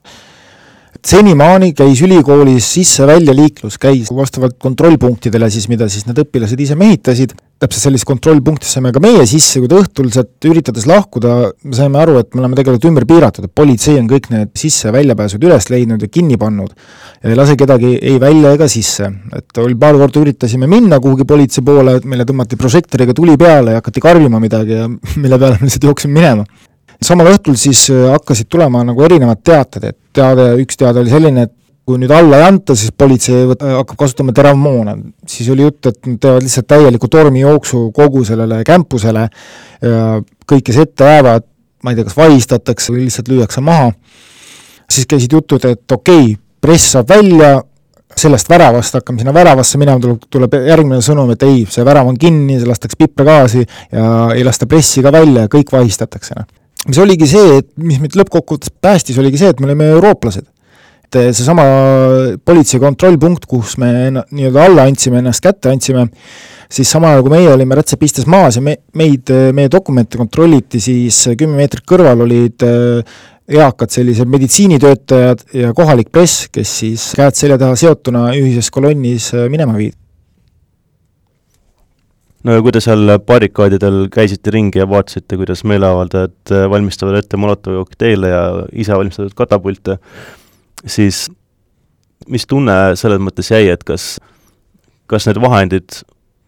senimaani 1.04 1.74
käis 1.76 2.02
ülikoolis 2.06 2.68
sisse-välja 2.78 3.34
liiklus, 3.36 3.76
käis 3.82 4.12
vastavalt 4.16 4.56
kontrollpunktidele 4.62 5.50
siis, 5.52 5.68
mida 5.72 5.90
siis 5.92 6.08
need 6.08 6.22
õpilased 6.24 6.62
ise 6.64 6.78
mehitasid, 6.80 7.34
täpselt 7.64 7.88
sellist 7.88 8.08
kontrollpunkti 8.08 8.68
saime 8.68 8.92
ka 8.96 9.02
meie 9.04 9.26
sisse, 9.28 9.60
kuid 9.64 9.76
õhtul 9.76 10.10
sealt 10.14 10.48
üritades 10.48 10.88
lahkuda, 10.90 11.36
me 11.68 11.76
saime 11.76 12.00
aru, 12.00 12.18
et 12.24 12.32
me 12.36 12.44
oleme 12.44 12.58
tegelikult 12.60 12.88
ümber 12.90 13.08
piiratud, 13.10 13.48
et 13.48 13.56
politsei 13.56 13.98
on 14.00 14.08
kõik 14.12 14.30
need 14.32 14.54
sisse- 14.60 14.90
ja 14.90 14.96
väljapääsud 14.96 15.44
üles 15.44 15.70
leidnud 15.72 16.04
ja 16.04 16.12
kinni 16.12 16.40
pannud. 16.40 16.74
Ja 17.24 17.32
ei 17.32 17.40
lase 17.40 17.56
kedagi 17.60 17.98
ei 18.00 18.20
välja 18.20 18.54
ega 18.56 18.68
sisse. 18.72 19.12
et 19.36 19.58
oli 19.58 19.76
paar 19.76 19.96
korda 20.00 20.20
üritasime 20.20 20.68
minna 20.68 21.00
kuhugi 21.00 21.26
politsei 21.28 21.64
poole, 21.64 22.00
meile 22.04 22.24
tõmmati 22.24 22.58
prožektoriga 22.60 23.14
tuli 23.14 23.38
peale 23.38 23.72
ja 23.72 23.82
hakati 23.82 24.00
karjuma 24.00 24.40
midagi 24.40 24.72
ja 24.72 24.88
mille 25.24 25.40
peale 25.40 25.60
me 25.60 25.68
lihtsalt 25.68 25.84
jooksime 25.84 26.14
minema 26.20 26.46
samal 27.02 27.32
õhtul 27.34 27.58
siis 27.60 27.88
äh, 27.94 28.08
hakkasid 28.14 28.50
tulema 28.52 28.84
nagu 28.86 29.04
erinevad 29.06 29.42
teated, 29.46 29.90
et 29.90 30.00
teade, 30.16 30.54
üks 30.64 30.80
teade 30.80 31.02
oli 31.02 31.14
selline, 31.14 31.48
et 31.48 31.54
kui 31.84 32.00
nüüd 32.00 32.12
alla 32.16 32.40
ei 32.40 32.46
anta, 32.48 32.76
siis 32.80 32.94
politsei 32.96 33.44
võt-, 33.50 33.64
äh, 33.66 33.76
hakkab 33.80 34.00
kasutama 34.06 34.36
teravmoona. 34.36 34.96
siis 35.28 35.50
oli 35.52 35.66
jutt, 35.66 35.86
et 35.92 36.00
nad 36.08 36.20
teevad 36.22 36.46
lihtsalt 36.46 36.68
täieliku 36.68 37.10
tormijooksu 37.12 37.90
kogu 37.96 38.24
sellele 38.28 38.62
campusele 38.68 39.28
ja 39.82 40.22
kõik, 40.48 40.64
kes 40.70 40.80
ette 40.86 41.10
jäävad, 41.10 41.50
ma 41.84 41.92
ei 41.92 42.00
tea, 42.00 42.08
kas 42.08 42.18
vahistatakse 42.18 42.94
või 42.94 43.08
lihtsalt 43.08 43.30
lüüakse 43.32 43.62
maha, 43.64 43.92
siis 44.90 45.08
käisid 45.10 45.36
jutud, 45.36 45.66
et 45.68 45.92
okei 45.92 46.34
okay,, 46.34 46.40
press 46.64 46.94
saab 46.96 47.10
välja, 47.12 47.58
sellest 48.16 48.48
väravast 48.48 48.96
hakkame 48.96 49.20
sinna 49.20 49.34
väravasse 49.36 49.80
minema, 49.82 50.00
tuleb, 50.00 50.28
tuleb 50.32 50.56
järgmine 50.70 51.02
sõnum, 51.04 51.34
et 51.34 51.44
ei, 51.44 51.64
see 51.70 51.84
värav 51.84 52.08
on 52.08 52.20
kinni, 52.20 52.60
lastakse 52.64 53.00
pipragaasi 53.00 53.66
ja 53.66 54.10
ei 54.36 54.46
lasta 54.46 54.70
pressi 54.70 55.04
ka 55.04 55.12
välja 55.12 55.48
ja 55.48 55.52
kõik 55.52 55.74
vahistatakse, 55.74 56.38
noh 56.38 56.63
mis 56.88 57.00
oligi 57.00 57.28
see, 57.30 57.60
et 57.62 57.70
mis 57.80 58.02
meid 58.02 58.18
lõppkokkuvõttes 58.20 58.74
päästis, 58.84 59.20
oligi 59.22 59.40
see, 59.42 59.54
et 59.54 59.62
me 59.62 59.70
olime 59.70 59.92
eurooplased. 59.96 60.50
et 61.14 61.20
eh, 61.20 61.30
seesama 61.30 61.64
politsei 62.42 62.82
kontrollpunkt, 62.82 63.46
kus 63.46 63.76
me 63.78 64.10
nii-öelda 64.10 64.64
alla 64.66 64.88
andsime, 64.90 65.20
ennast 65.22 65.44
kätte 65.46 65.70
andsime, 65.70 66.08
siis 66.74 66.90
samal 66.90 67.14
ajal, 67.14 67.28
kui 67.28 67.36
meie 67.36 67.52
olime 67.54 67.78
rätsepistes 67.78 68.26
maas 68.26 68.58
ja 68.58 68.64
me, 68.66 68.80
meid, 68.98 69.30
meie 69.54 69.70
dokumente 69.70 70.18
kontrolliti, 70.18 70.82
siis 70.82 71.28
kümme 71.38 71.62
meetrit 71.62 71.86
kõrval 71.86 72.26
olid 72.26 72.66
eh, 72.66 73.18
eakad 73.54 73.92
sellised 73.94 74.30
meditsiinitöötajad 74.32 75.44
ja 75.60 75.74
kohalik 75.78 76.10
press, 76.12 76.48
kes 76.52 76.78
siis 76.82 77.12
käed 77.18 77.38
selja 77.38 77.60
taha 77.62 77.78
seotuna 77.78 78.32
ühises 78.34 78.74
kolonnis 78.74 79.34
eh, 79.38 79.46
minema 79.54 79.78
viidi 79.78 80.03
no 82.44 82.58
ja 82.58 82.64
kui 82.64 82.74
te 82.76 82.82
seal 82.84 83.16
barrikaadidel 83.28 84.08
käisite 84.14 84.54
ringi 84.54 84.82
ja 84.82 84.88
vaatasite, 84.90 85.38
kuidas 85.40 85.64
meeleavaldajad 85.70 86.54
äh, 86.54 86.66
valmistavad 86.72 87.20
ette 87.20 87.40
Molotovi 87.40 87.80
kokteile 87.84 88.32
ja 88.34 88.44
ise 88.72 88.98
valmistatud 88.98 89.36
katapulte, 89.38 89.98
siis 90.86 91.26
mis 92.28 92.48
tunne 92.48 92.96
selles 93.00 93.22
mõttes 93.24 93.52
jäi, 93.52 93.68
et 93.72 93.84
kas, 93.88 94.18
kas 95.12 95.28
need 95.30 95.40
vahendid 95.44 96.04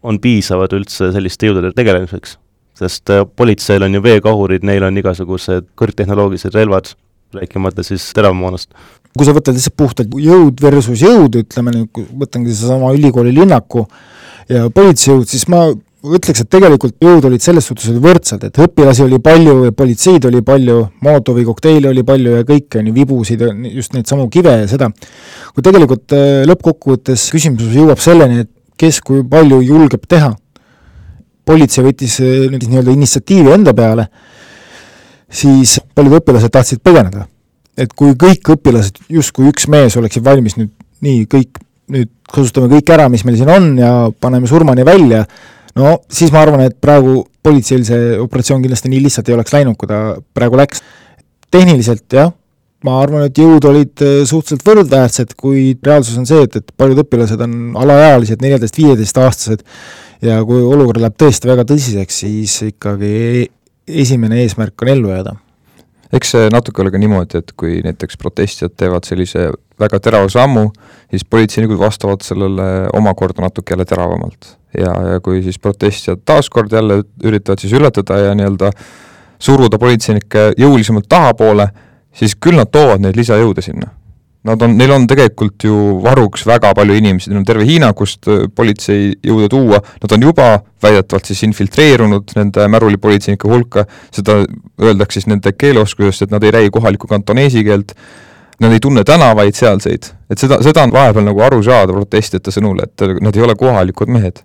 on 0.06 0.20
piisavad 0.22 0.72
üldse 0.76 1.12
selliste 1.14 1.48
jõudude 1.48 1.72
tegelemiseks? 1.76 2.36
sest 2.76 3.08
äh, 3.08 3.22
politseil 3.24 3.86
on 3.86 3.94
ju 3.96 4.02
veekahurid, 4.04 4.64
neil 4.68 4.84
on 4.84 5.00
igasugused 5.00 5.70
kõrgtehnoloogilised 5.80 6.52
relvad, 6.52 6.90
rääkimata 7.32 7.80
siis 7.86 8.10
teravmoonast. 8.12 8.68
kui 9.16 9.24
sa 9.24 9.32
võtad 9.32 9.56
lihtsalt 9.56 9.76
puhtalt 9.80 10.12
jõud 10.20 10.60
versus 10.60 11.00
jõud, 11.00 11.40
ütleme 11.40 11.72
nüüd, 11.72 12.02
võtangi 12.20 12.52
seesama 12.52 12.92
ülikooli 12.92 13.32
linnaku 13.32 13.86
ja 14.52 14.70
politseijõud, 14.74 15.26
siis 15.28 15.46
ma 15.52 15.66
ütleks, 16.06 16.44
et 16.44 16.50
tegelikult 16.52 16.96
jõud 17.02 17.24
olid 17.26 17.42
selles 17.42 17.66
suhtes 17.66 17.90
võrdsed, 18.02 18.44
et 18.46 18.60
õpilasi 18.62 19.04
oli 19.06 19.18
palju 19.22 19.56
ja 19.66 19.74
politseid 19.74 20.28
oli 20.28 20.42
palju, 20.46 20.78
Molotovi 21.02 21.44
kokteile 21.48 21.90
oli 21.90 22.04
palju 22.06 22.36
ja 22.36 22.46
kõike, 22.46 22.80
on 22.80 22.90
ju, 22.90 22.94
vibusid 22.96 23.42
just 23.72 23.96
neid 23.96 24.06
samu 24.10 24.28
kive 24.32 24.54
ja 24.62 24.70
seda. 24.70 24.90
kui 25.54 25.66
tegelikult 25.66 26.14
äh, 26.14 26.42
lõppkokkuvõttes 26.50 27.28
küsimus 27.34 27.74
jõuab 27.74 28.02
selleni, 28.02 28.46
et 28.46 28.52
kes 28.78 29.00
kui 29.00 29.24
palju 29.26 29.62
julgeb 29.64 30.06
teha. 30.08 30.34
politsei 31.46 31.84
võttis 31.86 32.20
äh, 32.20 32.50
nüüd 32.50 32.66
nii-öelda 32.66 32.94
initsiatiivi 32.94 33.54
enda 33.54 33.74
peale, 33.74 34.08
siis 35.30 35.80
paljud 35.94 36.20
õpilased 36.20 36.54
tahtsid 36.54 36.82
põgeneda 36.86 37.26
et 37.76 37.92
kui 37.92 38.16
kõik 38.18 38.54
õpilased 38.56 39.02
justkui 39.12 39.50
üks 39.50 39.68
mees 39.72 39.96
oleksid 40.00 40.24
valmis 40.24 40.56
nüüd 40.56 40.72
nii, 41.04 41.26
kõik, 41.30 41.60
nüüd 41.92 42.10
kasutame 42.32 42.70
kõik 42.72 42.90
ära, 42.94 43.10
mis 43.12 43.24
meil 43.26 43.38
siin 43.38 43.50
on 43.52 43.68
ja 43.78 43.90
paneme 44.20 44.48
surmani 44.50 44.86
välja, 44.86 45.24
no 45.78 45.98
siis 46.10 46.32
ma 46.34 46.42
arvan, 46.42 46.64
et 46.66 46.78
praegu 46.82 47.20
politseil 47.46 47.84
see 47.86 48.16
operatsioon 48.22 48.64
kindlasti 48.64 48.90
nii 48.90 49.04
lihtsalt 49.04 49.30
ei 49.30 49.36
oleks 49.36 49.54
läinud, 49.54 49.78
kui 49.78 49.90
ta 49.90 50.00
praegu 50.34 50.58
läks. 50.58 50.82
tehniliselt 51.50 52.12
jah, 52.12 52.32
ma 52.84 52.98
arvan, 53.00 53.28
et 53.28 53.38
jõud 53.38 53.64
olid 53.70 54.02
äh, 54.04 54.16
suhteliselt 54.28 54.66
võrdväärsed, 54.66 55.36
kuid 55.38 55.86
reaalsus 55.86 56.18
on 56.18 56.26
see, 56.28 56.42
et, 56.42 56.58
et 56.58 56.74
paljud 56.76 57.04
õpilased 57.04 57.40
on 57.46 57.54
alaealised, 57.78 58.42
neljateist-viieteistaastased, 58.42 59.62
ja 60.26 60.40
kui 60.48 60.60
olukord 60.64 61.00
läheb 61.00 61.16
tõesti 61.22 61.48
väga 61.48 61.64
tõsiseks, 61.68 62.22
siis 62.24 62.58
ikkagi 62.72 63.12
e-, 63.44 63.50
esimene 64.02 64.42
eesmärk 64.42 64.82
on 64.82 64.92
ellu 64.96 65.14
jääda 65.14 65.36
eks 66.14 66.34
see 66.34 66.50
natuke 66.52 66.82
ole 66.82 66.92
ka 66.94 67.00
niimoodi, 67.02 67.40
et 67.42 67.52
kui 67.58 67.80
näiteks 67.84 68.18
protestijad 68.20 68.74
teevad 68.78 69.06
sellise 69.08 69.48
väga 69.80 70.00
terava 70.00 70.28
sammu, 70.32 70.68
siis 71.10 71.24
politseinikud 71.24 71.78
vastavad 71.78 72.24
sellele 72.24 72.88
omakorda 72.96 73.42
natuke 73.42 73.74
jälle 73.74 73.84
teravamalt. 73.84 74.56
ja, 74.78 74.92
ja 75.12 75.20
kui 75.20 75.42
siis 75.42 75.58
protestijad 75.58 76.20
taaskord 76.24 76.72
jälle 76.72 77.02
üritavad 77.24 77.58
siis 77.58 77.72
ületada 77.72 78.18
ja 78.18 78.34
nii-öelda 78.34 78.70
suruda 79.38 79.78
politseinikke 79.78 80.52
jõulisemalt 80.58 81.08
tahapoole, 81.08 81.68
siis 82.12 82.36
küll 82.36 82.56
nad 82.56 82.68
toovad 82.72 83.00
neid 83.00 83.16
lisajõude 83.16 83.62
sinna 83.64 83.92
Nad 84.46 84.62
on, 84.62 84.76
neil 84.78 84.92
on 84.94 85.06
tegelikult 85.10 85.64
ju 85.66 85.76
varuks 86.04 86.44
väga 86.46 86.70
palju 86.76 86.94
inimesi, 86.94 87.30
neil 87.30 87.40
on 87.40 87.46
terve 87.48 87.64
Hiina, 87.66 87.88
kust 87.98 88.28
äh, 88.30 88.44
politseijõude 88.54 89.48
tuua, 89.50 89.80
nad 90.02 90.14
on 90.14 90.26
juba 90.28 90.46
väidetavalt 90.84 91.26
siis 91.26 91.42
infiltreerunud 91.48 92.36
nende 92.38 92.68
märulipolitseinike 92.70 93.50
hulka, 93.50 93.86
seda 94.14 94.38
öeldakse 94.82 95.18
siis 95.18 95.30
nende 95.32 95.50
keeleoskusest, 95.56 96.26
et 96.26 96.34
nad 96.34 96.46
ei 96.46 96.54
räägi 96.54 96.70
kohalikku 96.76 97.10
kantoneesi 97.10 97.64
keelt, 97.66 97.96
nad 98.60 98.72
ei 98.72 98.80
tunne 98.80 99.04
tänavaid 99.04 99.54
sealseid, 99.56 100.10
et 100.30 100.40
seda, 100.40 100.60
seda 100.64 100.86
on 100.86 100.92
vahepeal 100.94 101.26
nagu 101.26 101.42
aru 101.44 101.60
saada 101.64 101.92
protestijate 101.92 102.54
sõnul, 102.54 102.80
et 102.86 103.04
nad 103.20 103.36
ei 103.36 103.44
ole 103.44 103.56
kohalikud 103.58 104.12
mehed. 104.12 104.42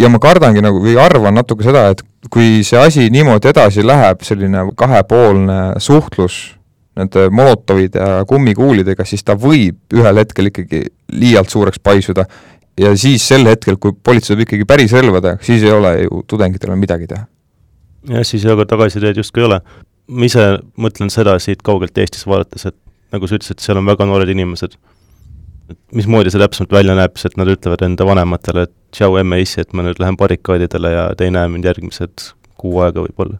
ja 0.00 0.08
ma 0.08 0.18
kardangi 0.18 0.62
nagu 0.64 0.80
või 0.80 0.96
arvan 1.00 1.34
natuke 1.36 1.64
seda, 1.64 1.88
et 1.92 2.02
kui 2.32 2.62
see 2.64 2.78
asi 2.80 3.10
niimoodi 3.12 3.50
edasi 3.50 3.84
läheb, 3.84 4.22
selline 4.24 4.64
kahepoolne 4.76 5.60
suhtlus 5.78 6.40
nende 6.96 7.28
Molotovide 7.32 8.00
ja 8.00 8.24
kummikuulidega, 8.28 9.04
siis 9.08 9.24
ta 9.24 9.36
võib 9.38 9.94
ühel 9.96 10.20
hetkel 10.20 10.50
ikkagi 10.50 10.82
liialt 11.16 11.52
suureks 11.52 11.80
paisuda 11.82 12.26
ja 12.80 12.92
siis 12.98 13.24
sel 13.28 13.46
hetkel, 13.48 13.78
kui 13.80 13.92
politsei 13.92 14.34
tuleb 14.34 14.46
ikkagi 14.46 14.66
päris 14.68 14.92
relvadega, 14.96 15.40
siis 15.44 15.64
ei 15.64 15.72
ole 15.72 15.94
ju 16.02 16.22
tudengitel 16.28 16.74
midagi 16.76 17.08
teha. 17.10 17.24
jah, 18.10 18.26
siis 18.26 18.44
ega 18.44 18.66
tagasiteed 18.68 19.20
justkui 19.20 19.44
ei 19.44 19.48
ole. 19.48 19.60
ma 20.10 20.26
ise 20.26 20.44
mõtlen 20.80 21.10
seda 21.12 21.36
siit 21.38 21.62
kaugelt 21.62 21.98
Eestis 21.98 22.26
vaadates, 22.26 22.66
et 22.66 22.76
nagu 23.14 23.28
sa 23.28 23.38
ütlesid, 23.38 23.62
seal 23.62 23.80
on 23.80 23.88
väga 23.88 24.06
noored 24.08 24.30
inimesed. 24.32 24.76
et 25.70 25.78
mismoodi 25.94 26.32
see 26.34 26.42
täpsemalt 26.42 26.72
välja 26.74 26.96
näeb, 26.98 27.14
siis 27.14 27.30
et 27.30 27.36
nad 27.38 27.50
ütlevad 27.50 27.82
enda 27.86 28.06
vanematele, 28.06 28.66
et 28.66 28.72
tšau, 28.96 29.14
emme, 29.20 29.38
issi, 29.38 29.60
et 29.62 29.72
ma 29.72 29.84
nüüd 29.86 30.00
lähen 30.02 30.18
barrikaadidele 30.18 30.90
ja 30.90 31.04
te 31.14 31.28
ei 31.28 31.34
näe 31.34 31.50
mind 31.52 31.68
järgmised 31.68 32.32
kuu 32.58 32.80
aega 32.82 33.04
võib-olla 33.04 33.38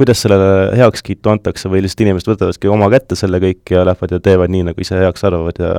kuidas 0.00 0.22
sellele 0.24 0.76
heakskiitu 0.80 1.28
antakse 1.28 1.68
või 1.68 1.82
lihtsalt 1.84 2.06
inimesed 2.06 2.30
võtavadki 2.30 2.70
oma 2.72 2.86
kätte 2.88 3.18
selle 3.20 3.36
kõik 3.42 3.68
ja 3.74 3.82
lähevad 3.84 4.14
ja 4.14 4.18
teevad 4.24 4.48
nii, 4.48 4.62
nagu 4.70 4.80
ise 4.80 4.96
heaks 4.96 5.26
arvavad 5.28 5.60
ja 5.60 5.74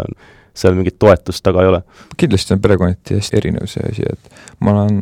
seal 0.53 0.75
mingit 0.77 0.99
toetust 1.01 1.41
taga 1.45 1.63
ei 1.63 1.71
ole? 1.71 1.79
kindlasti 2.21 2.53
on 2.53 2.61
perekonniti 2.61 3.17
hästi 3.17 3.39
erinev 3.39 3.65
see 3.71 3.87
asi, 3.89 4.05
et 4.05 4.59
ma 4.61 4.75
olen, 4.75 4.99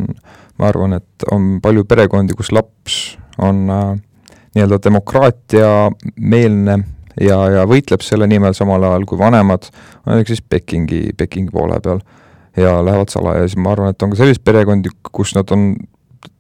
ma 0.61 0.69
arvan, 0.69 0.95
et 1.01 1.27
on 1.35 1.57
palju 1.63 1.83
perekondi, 1.89 2.37
kus 2.37 2.53
laps 2.55 2.99
on 3.43 3.65
äh, 3.73 3.91
nii-öelda 4.55 4.79
demokraatiameelne 4.87 6.77
ja, 7.17 7.37
ja 7.55 7.67
võitleb 7.69 8.03
selle 8.05 8.27
nimel 8.29 8.55
samal 8.57 8.83
ajal 8.91 9.05
kui 9.09 9.19
vanemad 9.19 9.69
on 10.05 10.13
näiteks 10.13 10.35
siis 10.35 10.45
Pekingi, 10.49 11.09
Pekingi 11.17 11.53
poole 11.53 11.79
peal. 11.83 12.01
Ja 12.57 12.79
lähevad 12.83 13.11
salaja 13.13 13.43
ja 13.43 13.47
siis 13.47 13.59
ma 13.61 13.71
arvan, 13.71 13.93
et 13.93 14.03
on 14.03 14.11
ka 14.11 14.17
selliseid 14.19 14.43
perekondi, 14.43 14.89
kus 15.13 15.31
nad 15.37 15.51
on 15.53 15.69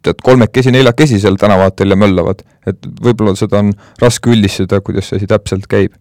tead, 0.03 0.19
kolmekesi, 0.23 0.71
neljakesi 0.73 1.19
seal 1.21 1.37
tänavatel 1.39 1.93
ja 1.93 1.97
möllavad, 1.99 2.41
et 2.67 2.89
võib-olla 3.03 3.35
seda 3.39 3.61
on 3.63 3.71
raske 4.01 4.31
üldistada, 4.33 4.81
kuidas 4.83 5.09
see 5.09 5.19
asi 5.19 5.29
täpselt 5.29 5.69
käib. 5.71 5.93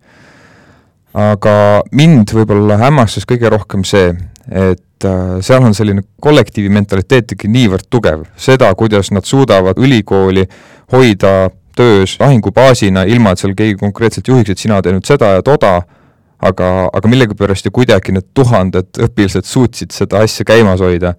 aga 1.19 1.83
mind 1.97 2.33
võib-olla 2.35 2.77
hämmastas 2.79 3.27
kõige 3.29 3.51
rohkem 3.51 3.85
see, 3.87 4.11
et 4.49 5.07
äh, 5.09 5.39
seal 5.45 5.65
on 5.65 5.75
selline 5.75 6.05
kollektiivi 6.21 6.71
mentaliteet 6.73 7.35
ikkagi 7.35 7.53
niivõrd 7.53 7.89
tugev, 7.91 8.27
seda, 8.37 8.73
kuidas 8.79 9.11
nad 9.11 9.27
suudavad 9.27 9.79
ülikooli 9.79 10.47
hoida 10.93 11.51
töös 11.79 12.17
lahingubaasina, 12.21 13.07
ilma 13.07 13.33
et 13.33 13.43
seal 13.43 13.55
keegi 13.59 13.79
konkreetselt 13.81 14.29
juhiks, 14.29 14.53
et 14.53 14.67
sina 14.67 14.81
tee 14.83 14.95
nüüd 14.97 15.07
seda 15.07 15.37
ja 15.37 15.45
toda, 15.47 15.77
aga, 16.39 16.69
aga 16.93 17.11
millegipärast 17.11 17.67
ju 17.67 17.75
kuidagi 17.75 18.15
need 18.15 18.31
tuhanded 18.35 19.03
õpilased 19.09 19.47
suutsid 19.47 19.95
seda 19.95 20.25
asja 20.27 20.47
käimas 20.49 20.83
hoida 20.85 21.15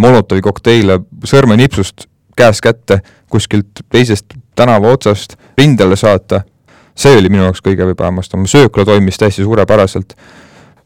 Molotovi 0.00 0.40
kokteile 0.40 1.00
sõrmenipsust 1.28 2.06
käest 2.36 2.62
kätte 2.64 3.00
kuskilt 3.30 3.82
teisest 3.92 4.36
tänava 4.56 4.92
otsast 4.94 5.36
rindele 5.58 5.96
saata, 5.96 6.42
see 6.96 7.16
oli 7.18 7.30
minu 7.32 7.46
jaoks 7.46 7.62
kõige 7.64 7.86
hämmastavam, 7.92 8.46
söökla 8.50 8.84
toimis 8.88 9.18
täiesti 9.20 9.44
suurepäraselt. 9.44 10.16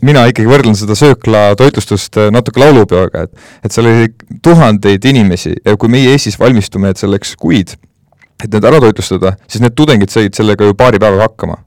mina 0.04 0.26
ikkagi 0.28 0.48
võrdlen 0.48 0.74
seda 0.76 0.94
söökla 0.98 1.54
toitlustust 1.56 2.16
äh, 2.20 2.30
natuke 2.30 2.60
laulupeoga, 2.60 3.22
et 3.22 3.32
et 3.64 3.72
seal 3.72 3.86
oli 3.86 4.08
tuhandeid 4.42 5.04
inimesi 5.04 5.54
ja 5.64 5.76
kui 5.76 5.88
meie 5.88 6.10
Eestis 6.12 6.38
valmistume, 6.38 6.90
et 6.90 6.96
selleks 7.00 7.36
kuid, 7.40 7.76
et 8.42 8.50
need 8.50 8.66
ära 8.66 8.80
toitlustada, 8.82 9.34
siis 9.48 9.62
need 9.64 9.76
tudengid 9.78 10.12
said 10.12 10.34
sellega 10.36 10.66
ju 10.68 10.76
paari 10.78 11.00
päevaga 11.02 11.28
hakkama. 11.28 11.60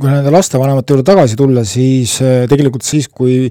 kui 0.00 0.08
nende 0.08 0.32
lastevanemate 0.32 0.94
juurde 0.94 1.04
tagasi 1.04 1.36
tulla, 1.36 1.64
siis 1.68 2.14
äh, 2.24 2.46
tegelikult 2.48 2.86
siis, 2.86 3.08
kui 3.08 3.50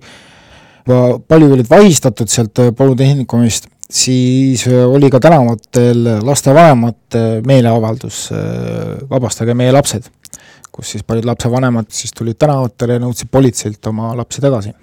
juba 0.87 1.19
paljud 1.29 1.53
olid 1.53 1.69
vahistatud 1.69 2.31
sealt 2.31 2.61
äh, 2.63 2.71
polütehnikumist, 2.75 3.69
siis 3.85 4.65
äh, 4.67 4.81
oli 4.87 5.11
ka 5.13 5.21
tänavatel 5.21 6.07
lastevanemate 6.25 7.23
meeleavaldus 7.45 8.29
Vabastage 9.11 9.53
meie 9.53 9.75
lapsed, 9.75 10.09
kus 10.73 10.95
siis 10.95 11.05
paljud 11.05 11.27
lapsevanemad 11.29 11.91
siis 11.93 12.15
tulid 12.17 12.39
tänavatele 12.41 12.97
ja 12.97 13.03
nõudsid 13.05 13.29
politseilt 13.31 13.93
oma 13.93 14.15
lapsi 14.17 14.41
tagasi 14.41 14.73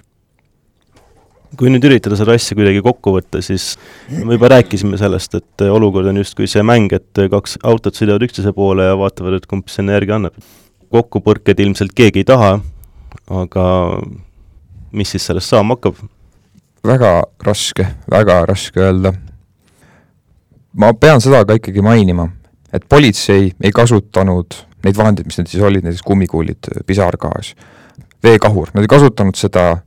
kui 1.59 1.71
nüüd 1.71 1.85
üritada 1.87 2.19
seda 2.19 2.35
asja 2.37 2.57
kuidagi 2.59 2.83
kokku 2.85 3.15
võtta, 3.15 3.41
siis 3.45 3.75
me 4.11 4.37
juba 4.37 4.51
rääkisime 4.57 4.99
sellest, 5.01 5.37
et 5.39 5.67
olukord 5.71 6.11
on 6.11 6.21
justkui 6.21 6.49
see 6.51 6.65
mäng, 6.67 6.93
et 6.97 7.23
kaks 7.33 7.59
autot 7.67 7.97
sõidavad 7.97 8.27
üksteise 8.27 8.53
poole 8.57 8.89
ja 8.89 8.97
vaatavad, 8.99 9.39
et 9.39 9.47
kumb 9.51 9.69
siis 9.71 9.85
energia 9.85 10.19
annab. 10.19 10.37
kokkupõrked 10.91 11.59
ilmselt 11.61 11.93
keegi 11.99 12.23
ei 12.23 12.29
taha, 12.29 12.53
aga 13.43 13.65
mis 14.93 15.11
siis 15.15 15.27
sellest 15.27 15.51
saama 15.55 15.77
hakkab? 15.77 16.03
väga 16.87 17.23
raske, 17.43 17.87
väga 18.11 18.45
raske 18.47 18.81
öelda. 18.81 19.13
ma 20.73 20.93
pean 20.95 21.21
seda 21.21 21.45
ka 21.45 21.57
ikkagi 21.57 21.83
mainima, 21.83 22.29
et 22.73 22.85
politsei 22.89 23.51
ei 23.61 23.73
kasutanud 23.73 24.55
neid 24.85 24.97
vahendeid, 24.97 25.27
mis 25.27 25.39
need 25.41 25.51
siis 25.51 25.63
olid, 25.65 25.83
näiteks 25.83 26.05
kummikuulid, 26.07 26.69
pisargaas, 26.87 27.55
veekahur, 28.23 28.71
nad 28.75 28.85
ei 28.85 28.91
kasutanud 28.91 29.39
seda 29.39 29.79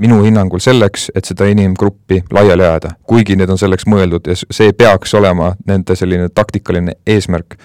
minu 0.00 0.20
hinnangul 0.24 0.60
selleks, 0.60 1.08
et 1.16 1.24
seda 1.28 1.48
inimgruppi 1.48 2.22
laiali 2.32 2.64
ajada, 2.66 2.92
kuigi 3.08 3.36
need 3.38 3.50
on 3.52 3.60
selleks 3.60 3.86
mõeldud 3.88 4.28
ja 4.28 4.36
see 4.36 4.74
peaks 4.76 5.14
olema 5.16 5.54
nende 5.68 5.96
selline 5.96 6.28
taktikaline 6.34 6.98
eesmärk. 7.06 7.56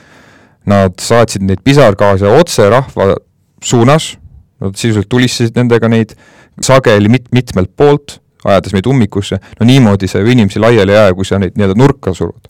Nad 0.72 1.00
saatsid 1.02 1.44
neid 1.44 1.64
pisargaase 1.66 2.30
otse 2.32 2.70
rahva 2.72 3.16
suunas, 3.64 4.14
nad 4.62 4.78
sisuliselt 4.78 5.10
tulistasid 5.10 5.58
nendega 5.58 5.90
neid 5.92 6.14
sageli 6.62 7.10
mit-, 7.12 7.32
mitmelt 7.36 7.74
poolt, 7.76 8.20
ajades 8.46 8.74
meid 8.74 8.88
ummikusse, 8.90 9.38
no 9.60 9.68
niimoodi 9.68 10.10
sa 10.10 10.22
ju 10.22 10.32
inimesi 10.32 10.62
laiali 10.62 10.96
ei 10.96 11.04
aja, 11.04 11.18
kui 11.18 11.28
sa 11.28 11.40
neid 11.42 11.58
nii-öelda 11.58 11.78
nurka 11.78 12.14
surud. 12.18 12.48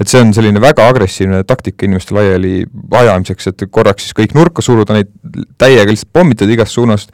et 0.00 0.08
see 0.08 0.16
on 0.24 0.30
selline 0.32 0.56
väga 0.64 0.86
agressiivne 0.88 1.42
taktika 1.44 1.84
inimeste 1.84 2.14
laiali 2.16 2.62
ajamiseks, 2.96 3.50
et 3.50 3.64
korraks 3.70 4.06
siis 4.06 4.14
kõik 4.16 4.32
nurka 4.32 4.62
suruda, 4.64 4.96
neid 4.96 5.10
täiega 5.60 5.90
lihtsalt 5.92 6.08
pommitada 6.16 6.54
igast 6.54 6.72
suunast 6.72 7.12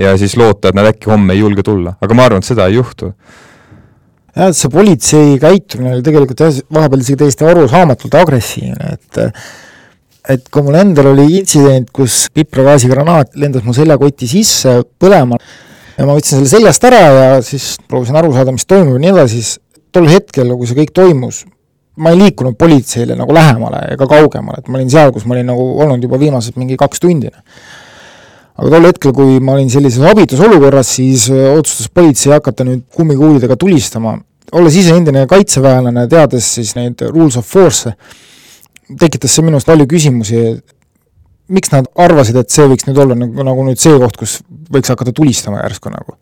ja 0.00 0.12
siis 0.20 0.36
loota, 0.40 0.70
et 0.70 0.78
nad 0.78 0.88
äkki 0.88 1.10
homme 1.10 1.34
ei 1.34 1.42
julge 1.42 1.64
tulla, 1.66 1.96
aga 2.00 2.16
ma 2.16 2.28
arvan, 2.28 2.44
et 2.44 2.48
seda 2.48 2.68
ei 2.70 2.78
juhtu 2.78 3.12
jah, 4.36 4.52
see 4.56 4.72
politsei 4.72 5.34
käitumine 5.42 5.96
oli 5.96 6.06
tegelikult 6.06 6.40
jah, 6.46 6.62
vahepeal 6.72 7.04
isegi 7.04 7.20
täiesti 7.24 7.48
arusaamatult 7.48 8.16
agressiivne, 8.22 8.96
et 8.96 9.22
et 10.32 10.46
kui 10.54 10.62
mul 10.62 10.78
endal 10.78 11.10
oli 11.10 11.26
intsident, 11.40 11.88
kus 11.90 12.28
pipragaasigranaat 12.34 13.34
lendas 13.42 13.64
mu 13.66 13.74
seljakoti 13.74 14.28
sisse 14.30 14.78
põlema 15.02 15.38
ja 15.96 16.06
ma 16.06 16.14
võtsin 16.16 16.38
selle 16.38 16.52
seljast 16.52 16.86
ära 16.88 17.00
ja 17.02 17.26
siis 17.44 17.74
proovisin 17.88 18.16
aru 18.20 18.32
saada, 18.34 18.54
mis 18.54 18.66
toimub 18.68 18.96
ja 18.96 19.02
nii 19.02 19.12
edasi, 19.16 19.40
siis 19.42 19.58
tol 19.92 20.08
hetkel, 20.08 20.54
kui 20.56 20.68
see 20.68 20.78
kõik 20.78 20.94
toimus, 20.96 21.42
ma 22.00 22.12
ei 22.14 22.20
liikunud 22.22 22.56
politseile 22.58 23.16
nagu 23.18 23.34
lähemale 23.36 23.82
ega 23.92 24.08
kaugemale, 24.08 24.62
et 24.62 24.70
ma 24.70 24.78
olin 24.78 24.92
seal, 24.92 25.12
kus 25.12 25.26
ma 25.28 25.36
olin 25.36 25.50
nagu 25.52 25.66
olnud 25.84 26.06
juba 26.06 26.20
viimased 26.22 26.56
mingi 26.60 26.78
kaks 26.80 27.02
tundi. 27.02 27.32
Aga 28.58 28.72
tol 28.74 28.88
hetkel, 28.88 29.14
kui 29.16 29.38
ma 29.44 29.56
olin 29.56 29.70
sellises 29.72 30.04
abitus 30.08 30.42
olukorras, 30.44 30.90
siis 30.98 31.28
otsustas 31.30 31.88
politsei 31.94 32.34
hakata 32.34 32.66
nüüd 32.68 32.84
kummikuulidega 32.94 33.56
tulistama. 33.56 34.18
olles 34.52 34.74
ise 34.76 34.92
endine 34.92 35.24
kaitseväelane, 35.26 36.04
teades 36.12 36.50
siis 36.58 36.74
neid 36.76 37.00
rules 37.08 37.38
of 37.40 37.46
force'e, 37.48 37.94
tekitas 39.00 39.32
see 39.32 39.44
minu 39.46 39.56
arust 39.56 39.70
palju 39.70 39.86
küsimusi, 39.88 40.42
miks 41.52 41.72
nad 41.72 41.88
arvasid, 41.96 42.36
et 42.36 42.52
see 42.52 42.66
võiks 42.68 42.84
nüüd 42.88 43.00
olla 43.00 43.16
nagu, 43.16 43.46
nagu 43.48 43.64
nüüd 43.64 43.80
see 43.80 43.94
koht, 44.00 44.18
kus 44.20 44.40
võiks 44.72 44.92
hakata 44.92 45.14
tulistama 45.16 45.62
järsku 45.62 45.92
nagu? 45.92 46.18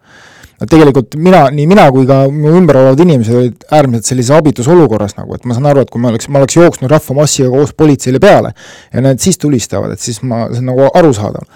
et 0.61 0.69
tegelikult 0.69 1.14
mina, 1.16 1.47
nii 1.55 1.64
mina 1.71 1.87
kui 1.88 2.05
ka 2.09 2.27
mu 2.29 2.51
ümber 2.59 2.77
olevad 2.83 3.01
inimesed 3.01 3.37
olid 3.37 3.62
äärmiselt 3.73 4.11
sellises 4.11 4.35
abitus 4.37 4.69
olukorras 4.69 5.16
nagu, 5.16 5.33
et 5.33 5.47
ma 5.49 5.57
saan 5.57 5.71
aru, 5.71 5.85
et 5.87 5.93
kui 5.93 6.03
ma 6.03 6.11
oleks, 6.12 6.29
ma 6.29 6.43
oleks 6.43 6.59
jooksnud 6.59 6.93
rahvamassiga 6.93 7.49
koos 7.55 7.73
politseile 7.73 8.21
peale 8.21 8.53
ja 8.93 9.05
nad 9.05 9.23
siis 9.25 9.40
tulistavad, 9.40 9.95
et 9.97 10.05
siis 10.05 10.21
ma, 10.21 10.43
see 10.53 10.61
on 10.61 10.69
nagu 10.69 10.90
arusaadav. 11.01 11.47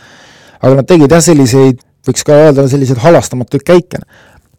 Aga 0.61 0.75
nad 0.81 0.89
tegid 0.89 1.13
jah, 1.13 1.23
selliseid, 1.25 1.81
võiks 2.07 2.27
ka 2.27 2.39
öelda, 2.47 2.67
selliseid 2.71 3.01
halastamatuid 3.05 3.65
käike. 3.67 4.03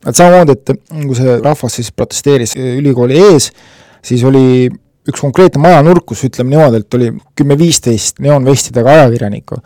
et 0.06 0.16
samamoodi, 0.16 0.54
et 0.54 0.74
kui 0.92 1.16
see 1.18 1.38
rahvas 1.42 1.80
siis 1.80 1.92
protesteeris 1.92 2.56
ülikooli 2.62 3.18
ees, 3.18 3.52
siis 4.06 4.24
oli 4.24 4.70
üks 5.06 5.22
konkreetne 5.22 5.62
majanurk, 5.62 6.06
kus 6.10 6.24
ütleme 6.28 6.54
niimoodi, 6.54 6.82
et 6.82 6.98
oli 6.98 7.12
kümme-viisteist 7.38 8.22
neoonvestidega 8.26 8.98
ajakirjanikku, 9.00 9.60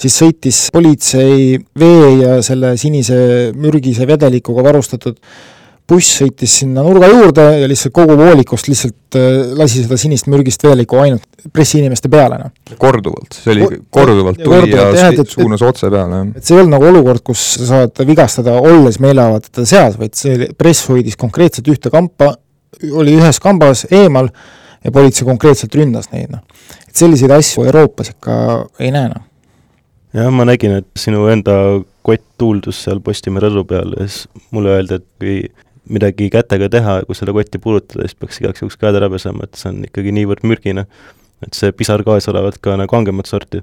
siis 0.00 0.16
sõitis 0.22 0.60
politsei 0.74 1.58
vee 1.78 2.10
ja 2.22 2.40
selle 2.46 2.76
sinise 2.80 3.18
mürgise 3.54 4.06
vedelikuga 4.10 4.64
varustatud 4.66 5.18
buss 5.90 6.20
sõitis 6.20 6.52
sinna 6.62 6.84
nurga 6.86 7.08
juurde 7.10 7.44
ja 7.60 7.68
lihtsalt 7.70 7.94
kogu 7.96 8.14
voolikust 8.18 8.68
lihtsalt 8.70 9.18
äh, 9.18 9.52
lasi 9.58 9.82
seda 9.84 9.98
sinist 10.00 10.28
mürgist 10.30 10.62
vedelikku 10.64 11.00
ainult 11.02 11.26
pressiinimeste 11.54 12.10
peale, 12.12 12.38
noh. 12.40 12.76
korduvalt, 12.80 13.34
see 13.34 13.54
oli 13.54 13.80
korduvalt 13.92 14.42
tuli 14.44 14.70
ja, 14.74 14.90
ja 14.94 15.08
jah, 15.08 15.22
suunas 15.28 15.64
otse 15.66 15.90
peale, 15.90 16.20
jah. 16.20 16.28
et 16.36 16.46
see 16.46 16.56
ei 16.56 16.62
olnud 16.62 16.76
nagu 16.76 16.88
olukord, 16.90 17.24
kus 17.26 17.44
sa 17.56 17.68
saad 17.70 18.02
vigastada, 18.06 18.56
olles 18.60 19.00
meeleavaldajate 19.02 19.66
seas, 19.68 19.98
vaid 20.00 20.16
see 20.18 20.50
press 20.58 20.86
hoidis 20.90 21.18
konkreetselt 21.20 21.70
ühte 21.72 21.92
kampa, 21.92 22.34
oli 22.92 23.16
ühes 23.18 23.40
kambas 23.42 23.86
eemal 23.90 24.30
ja 24.84 24.92
politsei 24.94 25.26
konkreetselt 25.28 25.74
ründas 25.76 26.10
neid, 26.14 26.30
noh. 26.34 26.44
et 26.86 27.02
selliseid 27.02 27.34
asju 27.34 27.66
Euroopas 27.66 28.14
ikka 28.14 28.36
ei 28.82 28.92
näe, 28.94 29.10
noh. 29.14 29.24
jah, 30.16 30.30
ma 30.34 30.46
nägin, 30.48 30.78
et 30.82 30.90
sinu 30.98 31.26
enda 31.32 31.56
kott 32.06 32.24
tuuldus 32.40 32.84
seal 32.86 33.02
Postimehe 33.04 33.48
rõdu 33.48 33.66
peal 33.68 33.96
ja 33.98 34.06
siis 34.06 34.28
mulle 34.54 34.76
öeldi, 34.76 35.00
et 35.00 35.08
kui 35.20 35.34
midagi 35.88 36.30
kätega 36.32 36.68
teha, 36.72 37.00
kui 37.06 37.16
seda 37.18 37.34
kotti 37.36 37.60
puudutada, 37.62 38.06
siis 38.06 38.18
peaks 38.18 38.40
igaks 38.42 38.64
juhuks 38.64 38.78
käed 38.80 38.98
ära 38.98 39.10
pesema, 39.12 39.46
et 39.46 39.60
see 39.60 39.70
on 39.72 39.84
ikkagi 39.88 40.14
niivõrd 40.16 40.46
mürgine. 40.46 40.86
et 41.40 41.56
see 41.56 41.72
pisargaas 41.72 42.28
olevat 42.28 42.58
ka 42.60 42.74
nagu 42.76 42.90
kangemat 42.92 43.26
sorti 43.30 43.62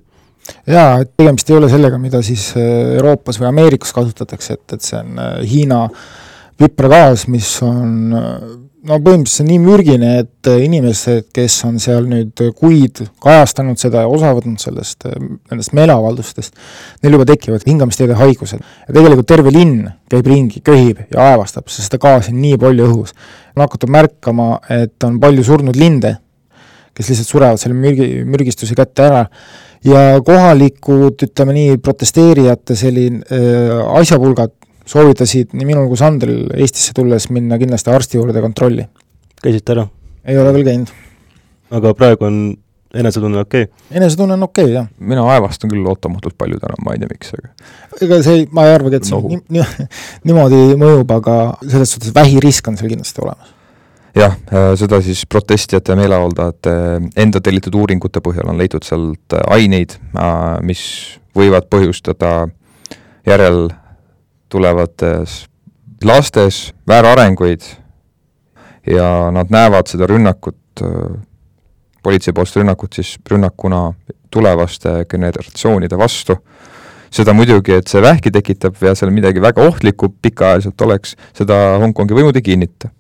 jaa, 0.67 1.01
et 1.03 1.12
tegemist 1.17 1.49
ei 1.51 1.58
ole 1.58 1.69
sellega, 1.71 1.99
mida 2.01 2.21
siis 2.25 2.49
äh, 2.58 2.95
Euroopas 2.97 3.39
või 3.41 3.49
Ameerikas 3.51 3.93
kasutatakse, 3.95 4.58
et, 4.58 4.73
et 4.77 4.86
see 4.86 4.99
on 4.99 5.19
äh, 5.21 5.36
Hiina 5.47 5.84
pipragaas, 6.58 7.27
mis 7.32 7.51
on 7.65 8.15
äh, 8.17 8.47
no 8.85 8.97
põhimõtteliselt 9.01 9.47
nii 9.49 9.59
mürgine, 9.61 10.11
et 10.23 10.49
äh, 10.49 10.59
inimesed, 10.67 11.27
kes 11.35 11.55
on 11.67 11.79
seal 11.81 12.05
nüüd 12.09 12.37
kuid 12.57 13.01
kajastanud 13.23 13.79
seda 13.81 14.03
ja 14.03 14.11
osa 14.11 14.33
võtnud 14.37 14.61
sellest, 14.61 15.07
äh, 15.09 15.17
nendest 15.51 15.73
meeleavaldustest, 15.77 16.53
neil 17.03 17.17
juba 17.17 17.27
tekivad 17.31 17.65
hingamisteede 17.67 18.17
haigused. 18.19 18.61
ja 18.61 18.93
tegelikult 18.93 19.29
terve 19.29 19.53
linn 19.53 19.87
käib 20.11 20.29
ringi, 20.29 20.61
köhib 20.65 21.01
ja 21.13 21.31
aevastab, 21.31 21.67
sest 21.71 21.89
seda 21.89 22.01
gaasi 22.03 22.33
on 22.35 22.41
nii 22.43 22.59
palju 22.61 22.89
õhus. 22.91 23.15
on 23.55 23.65
hakatud 23.65 23.93
märkama, 23.93 24.49
et 24.69 25.03
on 25.03 25.19
palju 25.19 25.43
surnud 25.43 25.75
linde, 25.75 26.17
kes 26.93 27.09
lihtsalt 27.09 27.33
surevad 27.33 27.61
selle 27.61 27.77
mürgi, 27.77 28.21
mürgistuse 28.25 28.77
kätte 28.77 29.09
ära 29.09 29.25
ja 29.85 30.21
kohalikud, 30.25 31.25
ütleme 31.25 31.57
nii, 31.57 31.81
protesteerijate 31.81 32.77
selline 32.77 33.25
äh, 33.25 33.81
asjapulgad 33.97 34.53
soovitasid 34.88 35.56
nii 35.58 35.67
minul 35.67 35.89
kui 35.91 36.00
Sandril 36.00 36.47
Eestisse 36.56 36.95
tulles 36.97 37.30
minna 37.34 37.60
kindlasti 37.60 37.91
arsti 37.93 38.21
juurde 38.21 38.43
kontrolli. 38.43 38.88
käisite 39.43 39.76
ära? 39.76 39.88
ei 40.26 40.38
ole 40.39 40.54
veel 40.56 40.65
käinud. 40.67 40.93
aga 41.71 41.93
praegu 41.97 42.28
on 42.28 42.39
enesetunne 42.93 43.39
okei 43.39 43.67
okay.? 43.67 43.97
enesetunne 43.97 44.34
on 44.34 44.47
okei 44.47 44.63
okay,, 44.63 44.76
jah. 44.76 44.88
mina 45.00 45.26
aevastan 45.34 45.71
küll 45.71 45.86
ootamatult 45.88 46.38
palju 46.38 46.60
täna, 46.62 46.80
ma 46.86 46.95
ei 46.95 47.04
tea, 47.04 47.12
miks, 47.12 47.34
aga 47.36 48.02
ega 48.08 48.21
see, 48.26 48.47
ma 48.52 48.67
ei 48.67 48.76
arvagi, 48.78 49.02
et 49.02 49.10
see 49.10 49.17
no. 49.17 49.34
nii, 49.34 49.43
nii, 49.58 49.88
niimoodi 50.30 50.63
mõjub, 50.80 51.13
aga 51.19 51.38
selles 51.65 51.95
suhtes 51.95 52.15
vähirisk 52.15 52.71
on 52.71 52.80
seal 52.80 52.91
kindlasti 52.93 53.23
olemas. 53.26 53.54
jah, 54.17 54.38
äh, 54.52 54.69
seda 54.80 55.02
siis 55.06 55.26
protestijate 55.30 55.93
ja 55.93 56.00
meeleavaldajate 56.00 56.78
enda 57.26 57.43
tellitud 57.43 57.76
uuringute 57.76 58.23
põhjal 58.23 58.54
on 58.54 58.62
leitud 58.62 58.88
sealt 58.88 59.36
aineid, 59.45 60.00
äh, 60.15 60.56
mis 60.65 60.86
võivad 61.38 61.67
põhjustada 61.71 62.47
järel 63.28 63.67
tulevates 64.49 65.45
lastes 66.03 66.73
väärarenguid 66.88 67.62
ja 68.88 69.31
nad 69.31 69.49
näevad 69.49 69.89
seda 69.89 70.07
rünnakut, 70.07 70.83
politseipoolset 72.03 72.62
rünnakut 72.62 72.93
siis 72.93 73.17
rünnakuna 73.29 73.93
tulevaste 74.31 75.05
generatsioonide 75.10 75.97
vastu, 75.97 76.38
seda 77.12 77.33
muidugi, 77.33 77.77
et 77.79 77.88
see 77.88 78.01
vähki 78.03 78.31
tekitab 78.31 78.79
ja 78.83 78.93
seal 78.95 79.12
midagi 79.15 79.41
väga 79.41 79.63
ohtlikku 79.67 80.13
pikaajaliselt 80.21 80.81
oleks, 80.81 81.15
seda 81.36 81.57
Hongkongi 81.81 82.15
võimud 82.17 82.36
ei 82.36 82.45
kinnita. 82.45 82.91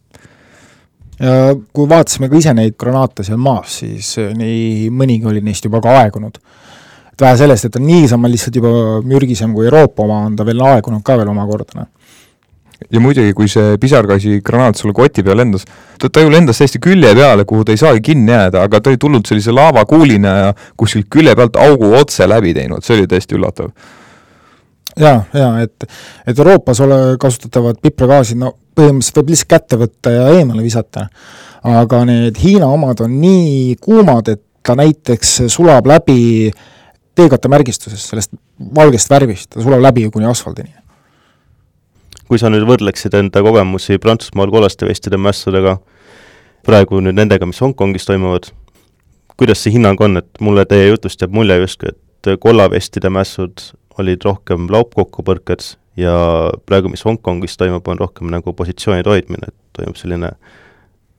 kui 1.73 1.89
vaatasime 1.89 2.29
ka 2.29 2.37
ise 2.37 2.53
neid 2.53 2.75
granaate 2.79 3.23
seal 3.25 3.39
maas, 3.41 3.79
siis 3.79 4.15
nii 4.37 4.89
mõnigi 4.93 5.25
oli 5.25 5.41
neist 5.41 5.65
juba 5.65 5.81
ka 5.81 5.95
aegunud 6.03 6.37
et 7.17 7.25
vähe 7.25 7.37
sellest, 7.37 7.65
et 7.65 7.75
on 7.79 7.85
niisama 7.87 8.29
lihtsalt 8.29 8.59
juba 8.59 8.71
mürgisem 9.01 9.53
kui 9.57 9.65
Euroopa 9.65 10.05
oma, 10.05 10.19
on 10.29 10.35
ta 10.37 10.45
veel 10.45 10.61
aegunud 10.61 11.01
ka 11.05 11.17
veel 11.17 11.31
omakorda, 11.33 11.79
noh 11.79 11.93
ja 12.93 13.01
muidugi, 13.01 13.33
kui 13.33 13.49
see 13.49 13.77
pisargaasi 13.81 14.37
granaat 14.45 14.77
sulle 14.77 14.93
koti 14.93 15.23
peale 15.25 15.41
lendas, 15.41 15.65
ta, 15.97 16.11
ta 16.13 16.21
ju 16.21 16.29
lendas 16.29 16.61
täiesti 16.61 16.77
külje 16.83 17.09
peale, 17.17 17.45
kuhu 17.49 17.65
ta 17.65 17.73
ei 17.73 17.81
saagi 17.81 18.03
kinni 18.05 18.31
jääda, 18.31 18.61
aga 18.67 18.81
ta 18.81 18.91
oli 18.91 18.99
tulnud 19.01 19.25
sellise 19.25 19.55
laavakuulina 19.55 20.35
ja 20.43 20.53
kuskilt 20.77 21.09
külje 21.13 21.33
pealt 21.35 21.57
augu 21.63 21.89
otse 21.97 22.27
läbi 22.29 22.53
teinud, 22.57 22.85
see 22.85 22.99
oli 22.99 23.09
täiesti 23.09 23.37
üllatav. 23.39 23.73
jaa, 24.93 25.17
jaa, 25.33 25.51
et, 25.65 25.89
et 26.27 26.37
Euroopas 26.37 26.85
ole, 26.85 27.01
kasutatavad 27.21 27.81
pipragaasid, 27.81 28.37
no 28.45 28.53
põhimõtteliselt 28.77 29.21
võib 29.23 29.33
lihtsalt 29.33 29.53
kätte 29.55 29.81
võtta 29.81 30.13
ja 30.13 30.29
eemale 30.37 30.61
visata. 30.61 31.07
aga 31.67 32.05
need 32.05 32.37
Hiina 32.37 32.69
omad 32.69 33.01
on 33.01 33.19
nii 33.21 33.75
kuumad, 33.81 34.29
et 34.29 34.43
ta 34.67 34.75
näiteks 34.77 35.47
sulab 35.49 35.87
läbi 35.87 36.51
äh, 36.51 36.65
teekattemärgistusest, 37.17 38.11
sellest 38.11 38.35
valgest 38.75 39.09
värvist, 39.09 39.49
ta 39.53 39.63
sulab 39.63 39.81
läbi 39.83 40.05
kuni 40.13 40.29
asfaldini. 40.29 40.73
kui 42.27 42.35
sa 42.41 42.49
nüüd 42.51 42.65
võrdleksid 42.67 43.13
enda 43.15 43.39
kogemusi 43.39 43.95
Prantsusmaal 44.03 44.51
kollaste 44.51 44.87
vestide 44.87 45.15
mässudega, 45.15 45.77
praegu 46.67 46.99
nüüd 46.99 47.15
nendega, 47.15 47.47
mis 47.47 47.61
Hongkongis 47.63 48.03
toimuvad, 48.09 48.49
kuidas 49.39 49.61
see 49.63 49.71
hinnang 49.77 50.01
on, 50.03 50.19
et 50.19 50.43
mulle 50.43 50.65
teie 50.67 50.89
jutust 50.89 51.23
jääb 51.23 51.31
mulje 51.31 51.55
justkui, 51.61 51.93
et 51.95 52.31
kollavestide 52.43 53.07
mässud 53.13 53.63
olid 53.97 54.27
rohkem 54.27 54.67
laupkokkupõrked 54.73 55.69
ja 55.97 56.17
praegu, 56.67 56.91
mis 56.91 57.05
Hongkongis 57.07 57.55
toimub, 57.57 57.87
on 57.87 58.01
rohkem 58.03 58.27
nagu 58.33 58.53
positsioonide 58.53 59.09
hoidmine, 59.09 59.47
et 59.47 59.79
toimub 59.79 59.95
selline 59.97 60.33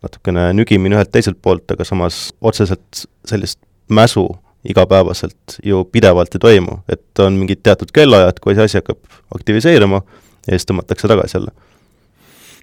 natukene 0.05 0.51
nügimine 0.55 0.99
ühelt 0.99 1.11
teiselt 1.15 1.41
poolt, 1.43 1.65
aga 1.73 1.87
samas 1.89 2.29
otseselt 2.45 3.07
sellist 3.27 3.59
mäsu 3.89 4.29
igapäevaselt 4.65 5.59
ju 5.65 5.85
pidevalt 5.93 6.35
ei 6.35 6.43
toimu, 6.43 6.81
et 6.91 7.23
on 7.23 7.39
mingid 7.39 7.63
teatud 7.63 7.93
kellaajad, 7.95 8.41
kui 8.43 8.57
see 8.57 8.67
asi 8.67 8.81
hakkab 8.81 8.99
aktiviseeruma 9.35 10.03
ja 10.47 10.57
siis 10.57 10.67
tõmmatakse 10.69 11.11
tagasi 11.11 11.39
jälle. 11.39 11.53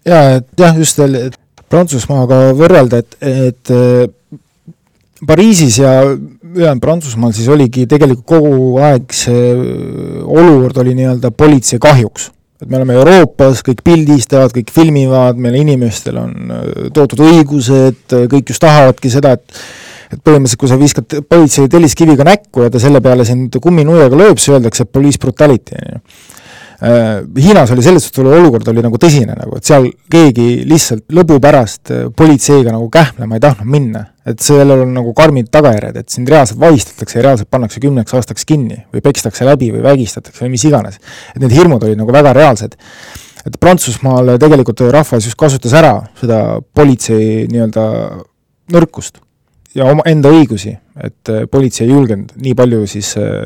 jaa, 0.05 0.37
et 0.41 0.47
jah, 0.59 0.77
just 0.77 0.99
veel 0.99 1.31
Prantsusmaaga 1.69 2.51
võrrelda, 2.55 3.01
et, 3.01 3.15
et 3.25 3.73
äh, 3.73 4.05
Pariisis 5.25 5.79
ja 5.79 5.95
ülejäänud 6.05 6.83
Prantsusmaal 6.83 7.33
siis 7.33 7.47
oligi 7.49 7.87
tegelikult 7.89 8.27
kogu 8.27 8.77
aeg 8.83 9.15
see 9.15 9.47
äh, 9.55 10.19
olukord 10.25 10.83
oli 10.83 10.93
nii-öelda 10.99 11.31
politsei 11.31 11.79
kahjuks. 11.81 12.31
et 12.61 12.69
me 12.69 12.77
oleme 12.77 12.93
Euroopas, 12.95 13.63
kõik 13.67 13.81
pildistavad, 13.83 14.53
kõik 14.55 14.69
filmivad, 14.71 15.39
meil 15.41 15.57
inimestel 15.63 16.21
on 16.21 16.53
äh, 16.53 16.69
toodud 16.93 17.25
õigused, 17.25 18.15
kõik 18.31 18.53
just 18.53 18.63
tahavadki 18.63 19.11
seda, 19.11 19.35
et 19.39 19.65
et 20.11 20.21
põhimõtteliselt, 20.21 20.61
kui 20.61 20.71
sa 20.71 20.79
viskad 20.79 21.19
politsei 21.29 21.69
telliskiviga 21.71 22.27
näkku 22.27 22.65
ja 22.65 22.71
ta 22.73 22.81
selle 22.81 23.01
peale 23.03 23.25
sind 23.27 23.57
kumminuiaga 23.61 24.17
lööb, 24.19 24.41
siis 24.41 24.55
öeldakse 24.55 24.85
police 24.85 25.21
brutality, 25.21 25.77
on 25.79 25.95
ju. 25.95 26.01
Äh, 26.83 27.23
Hiinas 27.39 27.71
oli 27.71 27.83
selles 27.83 28.03
suhtes 28.03 28.25
olukord 28.27 28.67
oli 28.67 28.81
nagu 28.83 28.97
tõsine 28.99 29.31
nagu, 29.31 29.55
et 29.55 29.63
seal 29.63 29.85
keegi 30.11 30.65
lihtsalt 30.67 31.05
lõbu 31.15 31.37
pärast 31.39 31.91
äh, 31.93 32.09
politseiga 32.11 32.73
nagu 32.75 32.89
kähmlema 32.91 33.37
ei 33.37 33.43
tahtnud 33.45 33.69
minna. 33.71 34.01
et 34.25 34.41
sellel 34.41 34.81
on 34.81 34.89
nagu 34.91 35.13
karmid 35.13 35.51
tagajärjed, 35.53 35.99
et 36.01 36.09
sind 36.09 36.29
reaalselt 36.29 36.59
vahistatakse 36.59 37.19
ja 37.19 37.23
reaalselt 37.27 37.49
pannakse 37.53 37.79
kümneks 37.79 38.15
aastaks 38.17 38.45
kinni 38.49 38.79
või 38.91 39.03
pekstakse 39.05 39.45
läbi 39.45 39.69
või 39.71 39.83
vägistatakse 39.85 40.43
või 40.43 40.55
mis 40.57 40.65
iganes. 40.65 40.97
et 41.35 41.39
need 41.39 41.53
hirmud 41.55 41.83
olid 41.85 42.01
nagu 42.01 42.11
väga 42.11 42.33
reaalsed. 42.33 42.75
et 43.45 43.59
Prantsusmaal 43.59 44.35
tegelikult 44.41 44.81
rahvas 44.91 45.29
just 45.29 45.39
kasutas 45.39 45.73
ära 45.73 45.93
seda 46.19 46.59
politsei 46.73 47.45
nii-öelda 47.53 47.85
nõrkust 48.73 49.21
ja 49.75 49.87
omaenda 49.91 50.31
õigusi, 50.33 50.73
et 51.03 51.31
äh, 51.31 51.45
politsei 51.51 51.87
ei 51.87 51.93
julgenud 51.93 52.35
nii 52.41 52.55
palju 52.57 52.85
siis, 52.89 53.13
äh, 53.19 53.45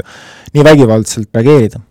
nii 0.53 0.65
vägivaldselt 0.65 1.29
reageerida. 1.35 1.81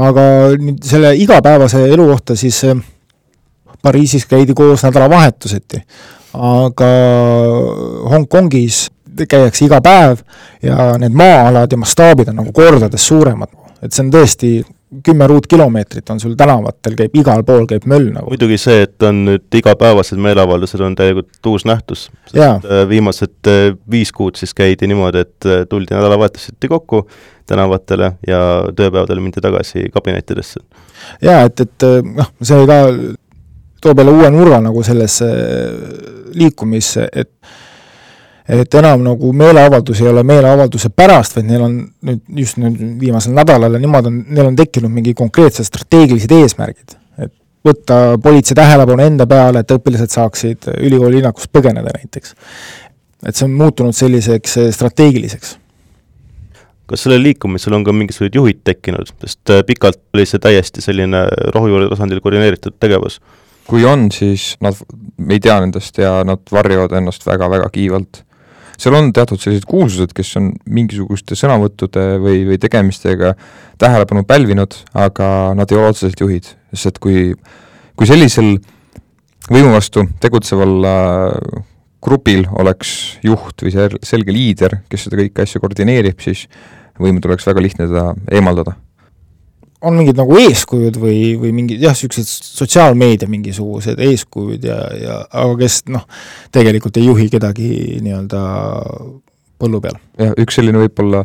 aga 0.00 0.22
nüüd 0.58 0.82
selle 0.86 1.14
igapäevase 1.20 1.84
elu 1.92 2.06
kohta 2.12 2.36
siis 2.36 2.64
äh, 2.64 2.76
Pariisis 3.84 4.24
käidi 4.24 4.54
koos 4.56 4.80
nädalavahetuseti, 4.86 5.82
aga 6.40 6.86
Hongkongis 8.10 8.86
käiakse 9.28 9.66
iga 9.66 9.80
päev 9.84 10.22
ja 10.64 10.94
need 10.98 11.12
maa-alad 11.12 11.72
ja 11.72 11.78
mastaabid 11.78 12.30
on 12.32 12.40
nagu 12.40 12.52
kordades 12.52 13.06
suuremad. 13.06 13.52
et 13.82 13.92
see 13.92 14.06
on 14.06 14.10
tõesti 14.10 14.50
kümme 15.02 15.26
ruutkilomeetrit 15.26 16.10
on 16.10 16.20
sul 16.20 16.34
tänavatel, 16.38 16.94
käib 16.98 17.16
igal 17.18 17.42
pool, 17.46 17.66
käib 17.70 17.86
möll 17.90 18.10
nagu. 18.14 18.30
muidugi 18.30 18.58
see, 18.60 18.84
et 18.86 19.02
on 19.06 19.24
nüüd 19.28 19.58
igapäevased 19.58 20.20
meeleavaldused, 20.20 20.80
on 20.84 20.96
täielikult 20.98 21.50
uus 21.50 21.66
nähtus. 21.68 22.06
Äh, 22.36 22.54
viimased 22.88 23.50
äh, 23.50 23.76
viis 23.90 24.12
kuud 24.12 24.38
siis 24.40 24.54
käidi 24.54 24.88
niimoodi, 24.90 25.24
et 25.24 25.48
äh, 25.48 25.64
tuldi 25.68 25.94
nädalavahetuseti 25.94 26.70
kokku 26.70 27.04
tänavatele 27.46 28.12
ja 28.26 28.40
tööpäevadel 28.76 29.20
mindi 29.20 29.42
tagasi 29.44 29.88
kabinettidesse. 29.92 30.60
jaa, 31.22 31.42
et, 31.44 31.60
et 31.60 31.88
noh, 32.04 32.30
see 32.42 32.66
ka 32.68 32.80
toob 33.84 34.00
jälle 34.00 34.16
uue 34.16 34.30
nurga 34.32 34.62
nagu 34.64 34.82
sellesse 34.82 35.28
liikumisse, 36.34 37.08
et 37.12 37.30
et 38.48 38.74
enam 38.76 39.04
nagu 39.04 39.32
meeleavaldus 39.32 40.02
ei 40.02 40.10
ole 40.10 40.22
meeleavalduse 40.26 40.90
pärast, 40.96 41.38
vaid 41.38 41.48
neil 41.48 41.64
on 41.64 41.78
nüüd 42.04 42.20
just 42.42 42.58
nüüd 42.60 42.76
viimasel 43.00 43.32
nädalal 43.36 43.72
ja 43.72 43.80
niimoodi 43.80 44.10
on, 44.10 44.20
neil 44.36 44.50
on 44.50 44.58
tekkinud 44.58 44.92
mingi 44.92 45.14
konkreetsed 45.16 45.64
strateegilised 45.64 46.32
eesmärgid. 46.36 46.96
et 47.24 47.32
võtta 47.64 48.18
politsei 48.22 48.56
tähelepanu 48.58 49.02
enda 49.02 49.26
peale, 49.26 49.64
et 49.64 49.72
õpilased 49.72 50.12
saaksid 50.12 50.68
ülikooli 50.76 51.22
linnakust 51.22 51.52
põgeneda 51.52 51.94
näiteks. 51.96 52.34
et 53.26 53.36
see 53.36 53.46
on 53.48 53.54
muutunud 53.60 53.96
selliseks 53.96 54.56
eh, 54.56 54.72
strateegiliseks 54.72 55.58
kas 56.84 57.06
sellel 57.06 57.22
liikumisel 57.24 57.72
on 57.72 57.84
ka 57.84 57.94
mingisugused 57.96 58.36
juhid 58.36 58.60
tekkinud, 58.64 59.08
sest 59.24 59.54
eh, 59.56 59.64
pikalt 59.64 60.02
oli 60.12 60.26
see 60.28 60.42
täiesti 60.42 60.84
selline 60.84 61.24
rohujuure 61.56 61.88
tasandil 61.94 62.20
koordineeritud 62.20 62.76
tegevus? 62.76 63.22
kui 63.64 63.86
on, 63.88 64.10
siis 64.12 64.58
nad, 64.60 64.76
me 65.16 65.38
ei 65.38 65.40
tea 65.40 65.56
nendest 65.64 65.96
ja 65.96 66.18
nad 66.28 66.44
varjavad 66.52 66.92
ennast 67.00 67.24
väga-väga 67.24 67.70
kiivalt 67.72 68.20
seal 68.80 68.96
on 68.98 69.10
teatud 69.14 69.40
sellised 69.40 69.66
kuulsused, 69.68 70.14
kes 70.16 70.34
on 70.40 70.52
mingisuguste 70.66 71.38
sõnavõttude 71.38 72.06
või, 72.22 72.44
või 72.48 72.60
tegemistega 72.62 73.34
tähelepanu 73.80 74.24
pälvinud, 74.28 74.76
aga 74.94 75.28
nad 75.58 75.70
ei 75.70 75.80
ole 75.80 75.92
otseselt 75.92 76.20
juhid, 76.20 76.50
sest 76.72 76.92
et 76.92 77.02
kui, 77.02 77.26
kui 77.98 78.10
sellisel 78.10 78.56
võimu 79.50 79.74
vastu 79.74 80.06
tegutseval 80.22 80.88
äh, 80.88 81.60
grupil 82.04 82.46
oleks 82.60 83.18
juht 83.24 83.64
või 83.64 83.74
selge 84.04 84.34
liider, 84.34 84.80
kes 84.92 85.06
seda 85.06 85.20
kõiki 85.20 85.44
asju 85.44 85.62
koordineerib, 85.62 86.20
siis 86.20 86.46
võimu 87.00 87.22
tuleks 87.24 87.46
väga 87.48 87.64
lihtne 87.64 87.88
teda 87.90 88.10
eemaldada 88.32 88.76
on 89.84 89.98
mingid 89.98 90.18
nagu 90.18 90.36
eeskujud 90.40 90.96
või, 91.00 91.34
või 91.40 91.52
mingid 91.56 91.82
jah, 91.84 91.94
niisugused 91.96 92.30
sotsiaalmeedia 92.60 93.28
mingisugused 93.30 94.00
eeskujud 94.00 94.64
ja, 94.64 94.78
ja 95.00 95.18
aga 95.28 95.58
kes 95.60 95.82
noh, 95.92 96.06
tegelikult 96.54 97.00
ei 97.00 97.08
juhi 97.08 97.28
kedagi 97.32 97.68
nii-öelda 98.04 98.40
põllu 99.60 99.82
peal. 99.84 100.00
jah, 100.20 100.32
üks 100.40 100.58
selline 100.58 100.80
võib-olla 100.82 101.24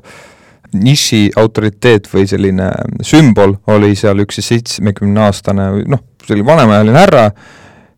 niši 0.79 1.31
autoriteet 1.39 2.07
või 2.11 2.27
selline 2.29 2.69
sümbol 3.05 3.55
oli 3.73 3.95
seal 3.97 4.21
üks 4.21 4.41
seitsmekümneaastane 4.45 5.71
noh, 5.89 6.03
selline 6.25 6.45
vanemaealine 6.45 6.99
härra, 6.99 7.25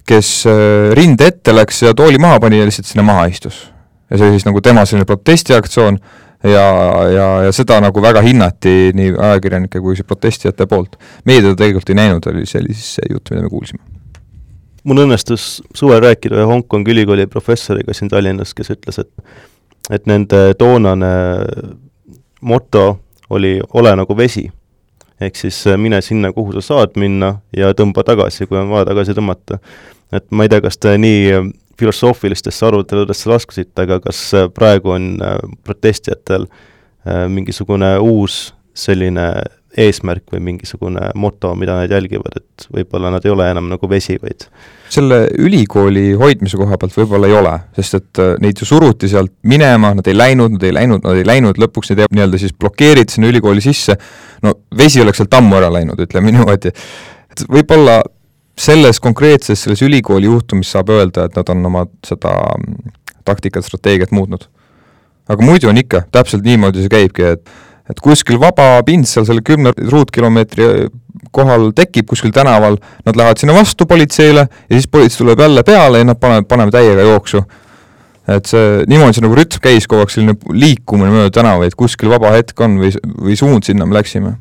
kes 0.07 0.31
äh, 0.49 0.91
rinde 0.97 1.27
ette 1.33 1.55
läks 1.55 1.83
ja 1.83 1.95
tooli 1.97 2.21
maha 2.21 2.39
pani 2.43 2.61
ja 2.61 2.67
lihtsalt 2.67 2.89
sinna 2.89 3.05
maha 3.07 3.27
istus. 3.31 3.65
ja 4.09 4.17
see 4.17 4.27
oli 4.27 4.39
siis 4.39 4.47
nagu 4.47 4.61
tema 4.63 4.85
selline 4.85 5.07
protestiaktsioon 5.09 5.99
ja, 6.43 6.65
ja, 7.11 7.27
ja 7.45 7.51
seda 7.51 7.79
nagu 7.83 8.01
väga 8.01 8.21
hinnati 8.25 8.91
nii 8.97 9.13
ajakirjanike 9.17 9.81
kui 9.81 9.95
protestijate 10.07 10.65
poolt. 10.67 10.97
meie 11.25 11.41
teda 11.41 11.55
tegelikult 11.55 11.89
ei 11.89 11.99
näinud, 12.01 12.27
oli 12.31 12.45
see 12.45 12.61
oli 12.61 12.73
siis 12.73 12.95
see 12.97 13.11
jutt, 13.11 13.29
mida 13.31 13.43
me 13.45 13.49
kuulsime. 13.49 13.83
mul 14.83 15.03
õnnestus 15.05 15.61
suvel 15.75 16.01
rääkida 16.01 16.39
ühe 16.39 16.47
Hongkongi 16.49 16.91
ülikooli 16.91 17.27
professoriga 17.27 17.93
siin 17.93 18.09
Tallinnas, 18.09 18.53
kes 18.53 18.73
ütles, 18.73 18.99
et 18.99 19.11
et 19.89 20.05
nende 20.05 20.53
toonane 20.57 21.13
moto 22.41 22.99
oli 23.29 23.59
ole 23.73 23.95
nagu 23.95 24.17
vesi. 24.17 24.51
ehk 25.21 25.35
siis 25.35 25.65
mine 25.77 26.01
sinna, 26.01 26.31
kuhu 26.33 26.53
sa 26.53 26.61
saad 26.61 26.95
minna 26.97 27.35
ja 27.57 27.73
tõmba 27.77 28.03
tagasi, 28.03 28.47
kui 28.47 28.57
on 28.57 28.69
vaja 28.69 28.85
tagasi 28.85 29.13
tõmmata. 29.13 29.59
et 30.11 30.25
ma 30.31 30.43
ei 30.43 30.49
tea, 30.49 30.61
kas 30.61 30.77
te 30.77 30.97
nii 30.97 31.51
filosoofilistesse 31.81 32.67
aruteludesse 32.67 33.31
laskusite, 33.31 33.85
aga 33.85 33.99
kas 34.03 34.21
äh, 34.37 34.49
praegu 34.53 34.95
on 34.95 35.15
äh, 35.21 35.39
protestijatel 35.65 36.47
äh, 36.47 37.25
mingisugune 37.31 37.95
uus 37.99 38.51
selline 38.77 39.31
eesmärk 39.81 40.33
või 40.33 40.41
mingisugune 40.43 41.13
moto, 41.15 41.53
mida 41.55 41.77
nad 41.79 41.91
jälgivad, 41.91 42.35
et 42.35 42.65
võib-olla 42.75 43.11
nad 43.13 43.23
ei 43.23 43.31
ole 43.31 43.45
enam 43.53 43.69
nagu 43.71 43.87
vesi, 43.87 44.17
vaid 44.19 44.43
selle 44.91 45.21
ülikooli 45.39 46.09
hoidmise 46.19 46.59
koha 46.59 46.75
pealt 46.79 46.97
võib-olla 46.99 47.29
ei 47.29 47.35
ole, 47.39 47.53
sest 47.77 47.95
et 48.01 48.21
neid 48.43 48.59
ju 48.59 48.67
suruti 48.67 49.07
sealt 49.11 49.31
minema, 49.47 49.93
nad 49.95 50.07
ei 50.11 50.17
läinud, 50.17 50.57
nad 50.57 50.65
ei 50.67 50.75
läinud, 50.75 51.05
nad 51.07 51.19
ei 51.19 51.27
läinud, 51.27 51.61
lõpuks 51.63 51.93
neid 51.93 52.03
nii-öelda 52.11 52.41
siis 52.41 52.55
blokeeriti 52.59 53.15
sinna 53.15 53.31
ülikooli 53.31 53.63
sisse, 53.63 53.95
no 54.43 54.57
vesi 54.75 55.03
oleks 55.03 55.23
sealt 55.23 55.39
ammu 55.39 55.55
ära 55.61 55.71
läinud, 55.71 56.03
ütleme 56.03 56.35
niimoodi. 56.35 56.75
et 57.31 57.45
võib-olla 57.47 58.01
selles 58.61 58.99
konkreetses, 59.01 59.63
selles 59.65 59.81
ülikooli 59.85 60.29
juhtumis 60.29 60.71
saab 60.73 60.91
öelda, 60.93 61.25
et 61.25 61.37
nad 61.37 61.49
on 61.53 61.65
oma 61.71 61.85
seda 62.05 62.33
mm, 62.57 62.93
taktikat, 63.25 63.65
strateegiat 63.65 64.13
muutnud. 64.15 64.47
aga 65.31 65.45
muidu 65.45 65.69
on 65.69 65.77
ikka, 65.77 66.03
täpselt 66.11 66.43
niimoodi 66.43 66.83
see 66.83 66.91
käibki, 66.91 67.35
et 67.35 67.51
et 67.91 67.99
kuskil 67.99 68.37
vaba 68.39 68.79
pind 68.87 69.07
seal 69.09 69.25
selle 69.27 69.43
kümne 69.43 69.73
ruutkilomeetri 69.75 70.67
kohal 71.35 71.71
tekib 71.75 72.07
kuskil 72.11 72.31
tänaval, 72.35 72.77
nad 73.05 73.17
lähevad 73.17 73.41
sinna 73.41 73.55
vastu 73.55 73.87
politseile 73.89 74.45
ja 74.45 74.71
siis 74.75 74.87
politsei 74.87 75.23
tuleb 75.23 75.39
jälle 75.43 75.63
peale 75.67 75.99
ja 75.99 76.07
nad 76.07 76.19
panevad, 76.19 76.47
paneme 76.47 76.71
täiega 76.71 77.07
jooksu. 77.07 77.43
et 78.31 78.45
see, 78.47 78.83
niimoodi 78.87 79.17
see 79.17 79.25
nagu 79.25 79.35
rütm 79.35 79.59
käis 79.63 79.87
kogu 79.89 80.05
aeg, 80.05 80.11
selline 80.13 80.37
liikumine 80.55 81.09
mööda 81.11 81.33
tänavaid, 81.41 81.75
kuskil 81.75 82.11
vaba 82.13 82.31
hetk 82.37 82.59
on 82.63 82.77
või, 82.79 82.93
või 83.17 83.35
suund, 83.35 83.65
sinna 83.67 83.87
me 83.89 83.97
läksime 83.97 84.37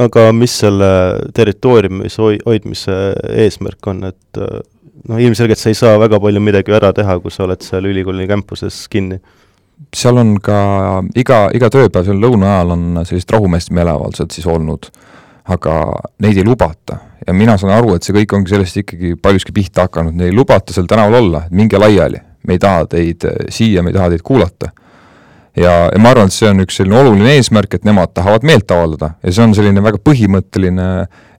aga 0.00 0.28
mis 0.34 0.54
selle 0.64 0.90
territooriumis 1.34 2.18
hoi-, 2.18 2.40
hoidmise 2.46 2.96
eesmärk 3.44 3.90
on, 3.90 4.02
et 4.10 4.40
äh, 4.40 4.60
noh, 5.08 5.22
ilmselgelt 5.22 5.60
sa 5.60 5.70
ei 5.70 5.78
saa 5.78 5.96
väga 6.02 6.20
palju 6.22 6.42
midagi 6.42 6.74
ära 6.74 6.92
teha, 6.96 7.18
kui 7.22 7.34
sa 7.34 7.46
oled 7.46 7.62
seal 7.64 7.86
ülikooli 7.90 8.28
campuses 8.30 8.84
kinni. 8.90 9.20
seal 9.94 10.18
on 10.18 10.36
ka 10.42 10.58
iga, 11.18 11.48
iga 11.54 11.70
tööpäev, 11.70 12.06
seal 12.06 12.22
lõuna 12.22 12.56
ajal 12.56 12.76
on 12.76 12.84
sellised 13.02 13.34
rahumeeste 13.34 13.74
meeleavaldused 13.74 14.34
siis 14.34 14.46
olnud, 14.50 14.90
aga 15.50 15.80
neid 16.24 16.38
ei 16.38 16.46
lubata. 16.46 17.00
Ja 17.26 17.32
mina 17.32 17.56
saan 17.58 17.72
aru, 17.72 17.94
et 17.96 18.04
see 18.04 18.14
kõik 18.16 18.34
ongi 18.36 18.52
sellest 18.52 18.82
ikkagi 18.82 19.14
paljuski 19.20 19.52
pihta 19.54 19.86
hakanud, 19.88 20.20
ei 20.20 20.34
lubata 20.34 20.74
seal 20.74 20.88
tänaval 20.90 21.22
olla, 21.22 21.44
minge 21.50 21.78
laiali, 21.80 22.20
me 22.44 22.56
ei 22.56 22.62
taha 22.62 22.86
teid 22.96 23.26
siia, 23.52 23.82
me 23.82 23.92
ei 23.92 23.96
taha 23.96 24.10
teid 24.12 24.24
kuulata 24.26 24.72
ja, 25.56 25.72
ja 25.92 25.98
ma 26.02 26.10
arvan, 26.10 26.30
et 26.30 26.36
see 26.36 26.50
on 26.50 26.62
üks 26.64 26.78
selline 26.80 26.98
oluline 27.00 27.34
eesmärk, 27.38 27.76
et 27.76 27.86
nemad 27.86 28.14
tahavad 28.16 28.46
meelt 28.46 28.70
avaldada 28.74 29.14
ja 29.22 29.34
see 29.34 29.46
on 29.46 29.56
selline 29.56 29.82
väga 29.84 30.00
põhimõtteline 30.04 30.88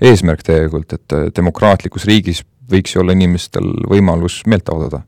eesmärk 0.03 0.43
tegelikult, 0.45 0.95
et 0.97 1.15
äh, 1.15 1.29
demokraatlikus 1.35 2.07
riigis 2.09 2.43
võiks 2.71 2.95
ju 2.95 3.03
olla 3.03 3.15
inimestel 3.15 3.67
võimalus 3.89 4.41
meelt 4.49 4.69
avaldada. 4.71 5.03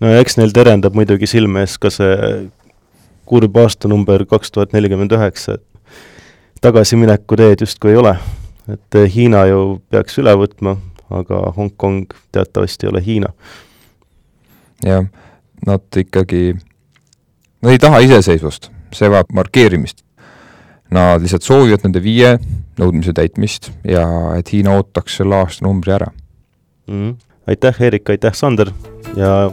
no 0.00 0.12
ja 0.14 0.22
eks 0.22 0.38
neil 0.38 0.54
terendab 0.54 0.96
muidugi 0.96 1.28
silme 1.30 1.66
ees 1.66 1.76
ka 1.78 1.90
see 1.92 2.48
kurb 3.28 3.56
aastanumber 3.60 4.24
kaks 4.28 4.54
tuhat 4.54 4.72
nelikümmend 4.72 5.12
üheksa, 5.12 5.58
et 5.58 6.04
tagasimineku 6.64 7.36
teed 7.36 7.66
justkui 7.66 7.92
ei 7.92 8.00
ole. 8.00 8.14
et 8.68 8.94
äh, 9.00 9.10
Hiina 9.14 9.46
ju 9.50 9.80
peaks 9.90 10.18
üle 10.22 10.34
võtma, 10.38 10.76
aga 11.10 11.48
Hongkong 11.56 12.14
teatavasti 12.32 12.86
ei 12.86 12.92
ole 12.92 13.04
Hiina. 13.04 13.34
jah, 14.86 15.04
nad 15.66 16.02
ikkagi 16.06 16.54
Nad 17.62 17.74
ei 17.74 17.80
taha 17.82 17.98
iseseisvust, 18.06 18.70
see 18.94 19.10
vajab 19.10 19.32
markeerimist. 19.34 20.04
Nad 20.94 21.22
lihtsalt 21.24 21.44
soovivad 21.44 21.84
nende 21.84 22.00
viie 22.04 22.36
nõudmise 22.78 23.12
täitmist 23.16 23.72
ja 23.84 24.06
et 24.38 24.52
Hiina 24.54 24.78
ootaks 24.78 25.18
selle 25.20 25.36
aastanumbri 25.42 25.92
ära 25.98 26.08
mm. 26.12 26.94
-hmm. 26.94 27.16
aitäh, 27.50 27.82
Eerik, 27.82 28.10
aitäh, 28.10 28.32
Sander 28.34 28.72
ja 29.16 29.50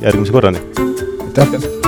järgmise 0.00 0.32
korrani! 0.32 0.62
aitäh! 1.26 1.87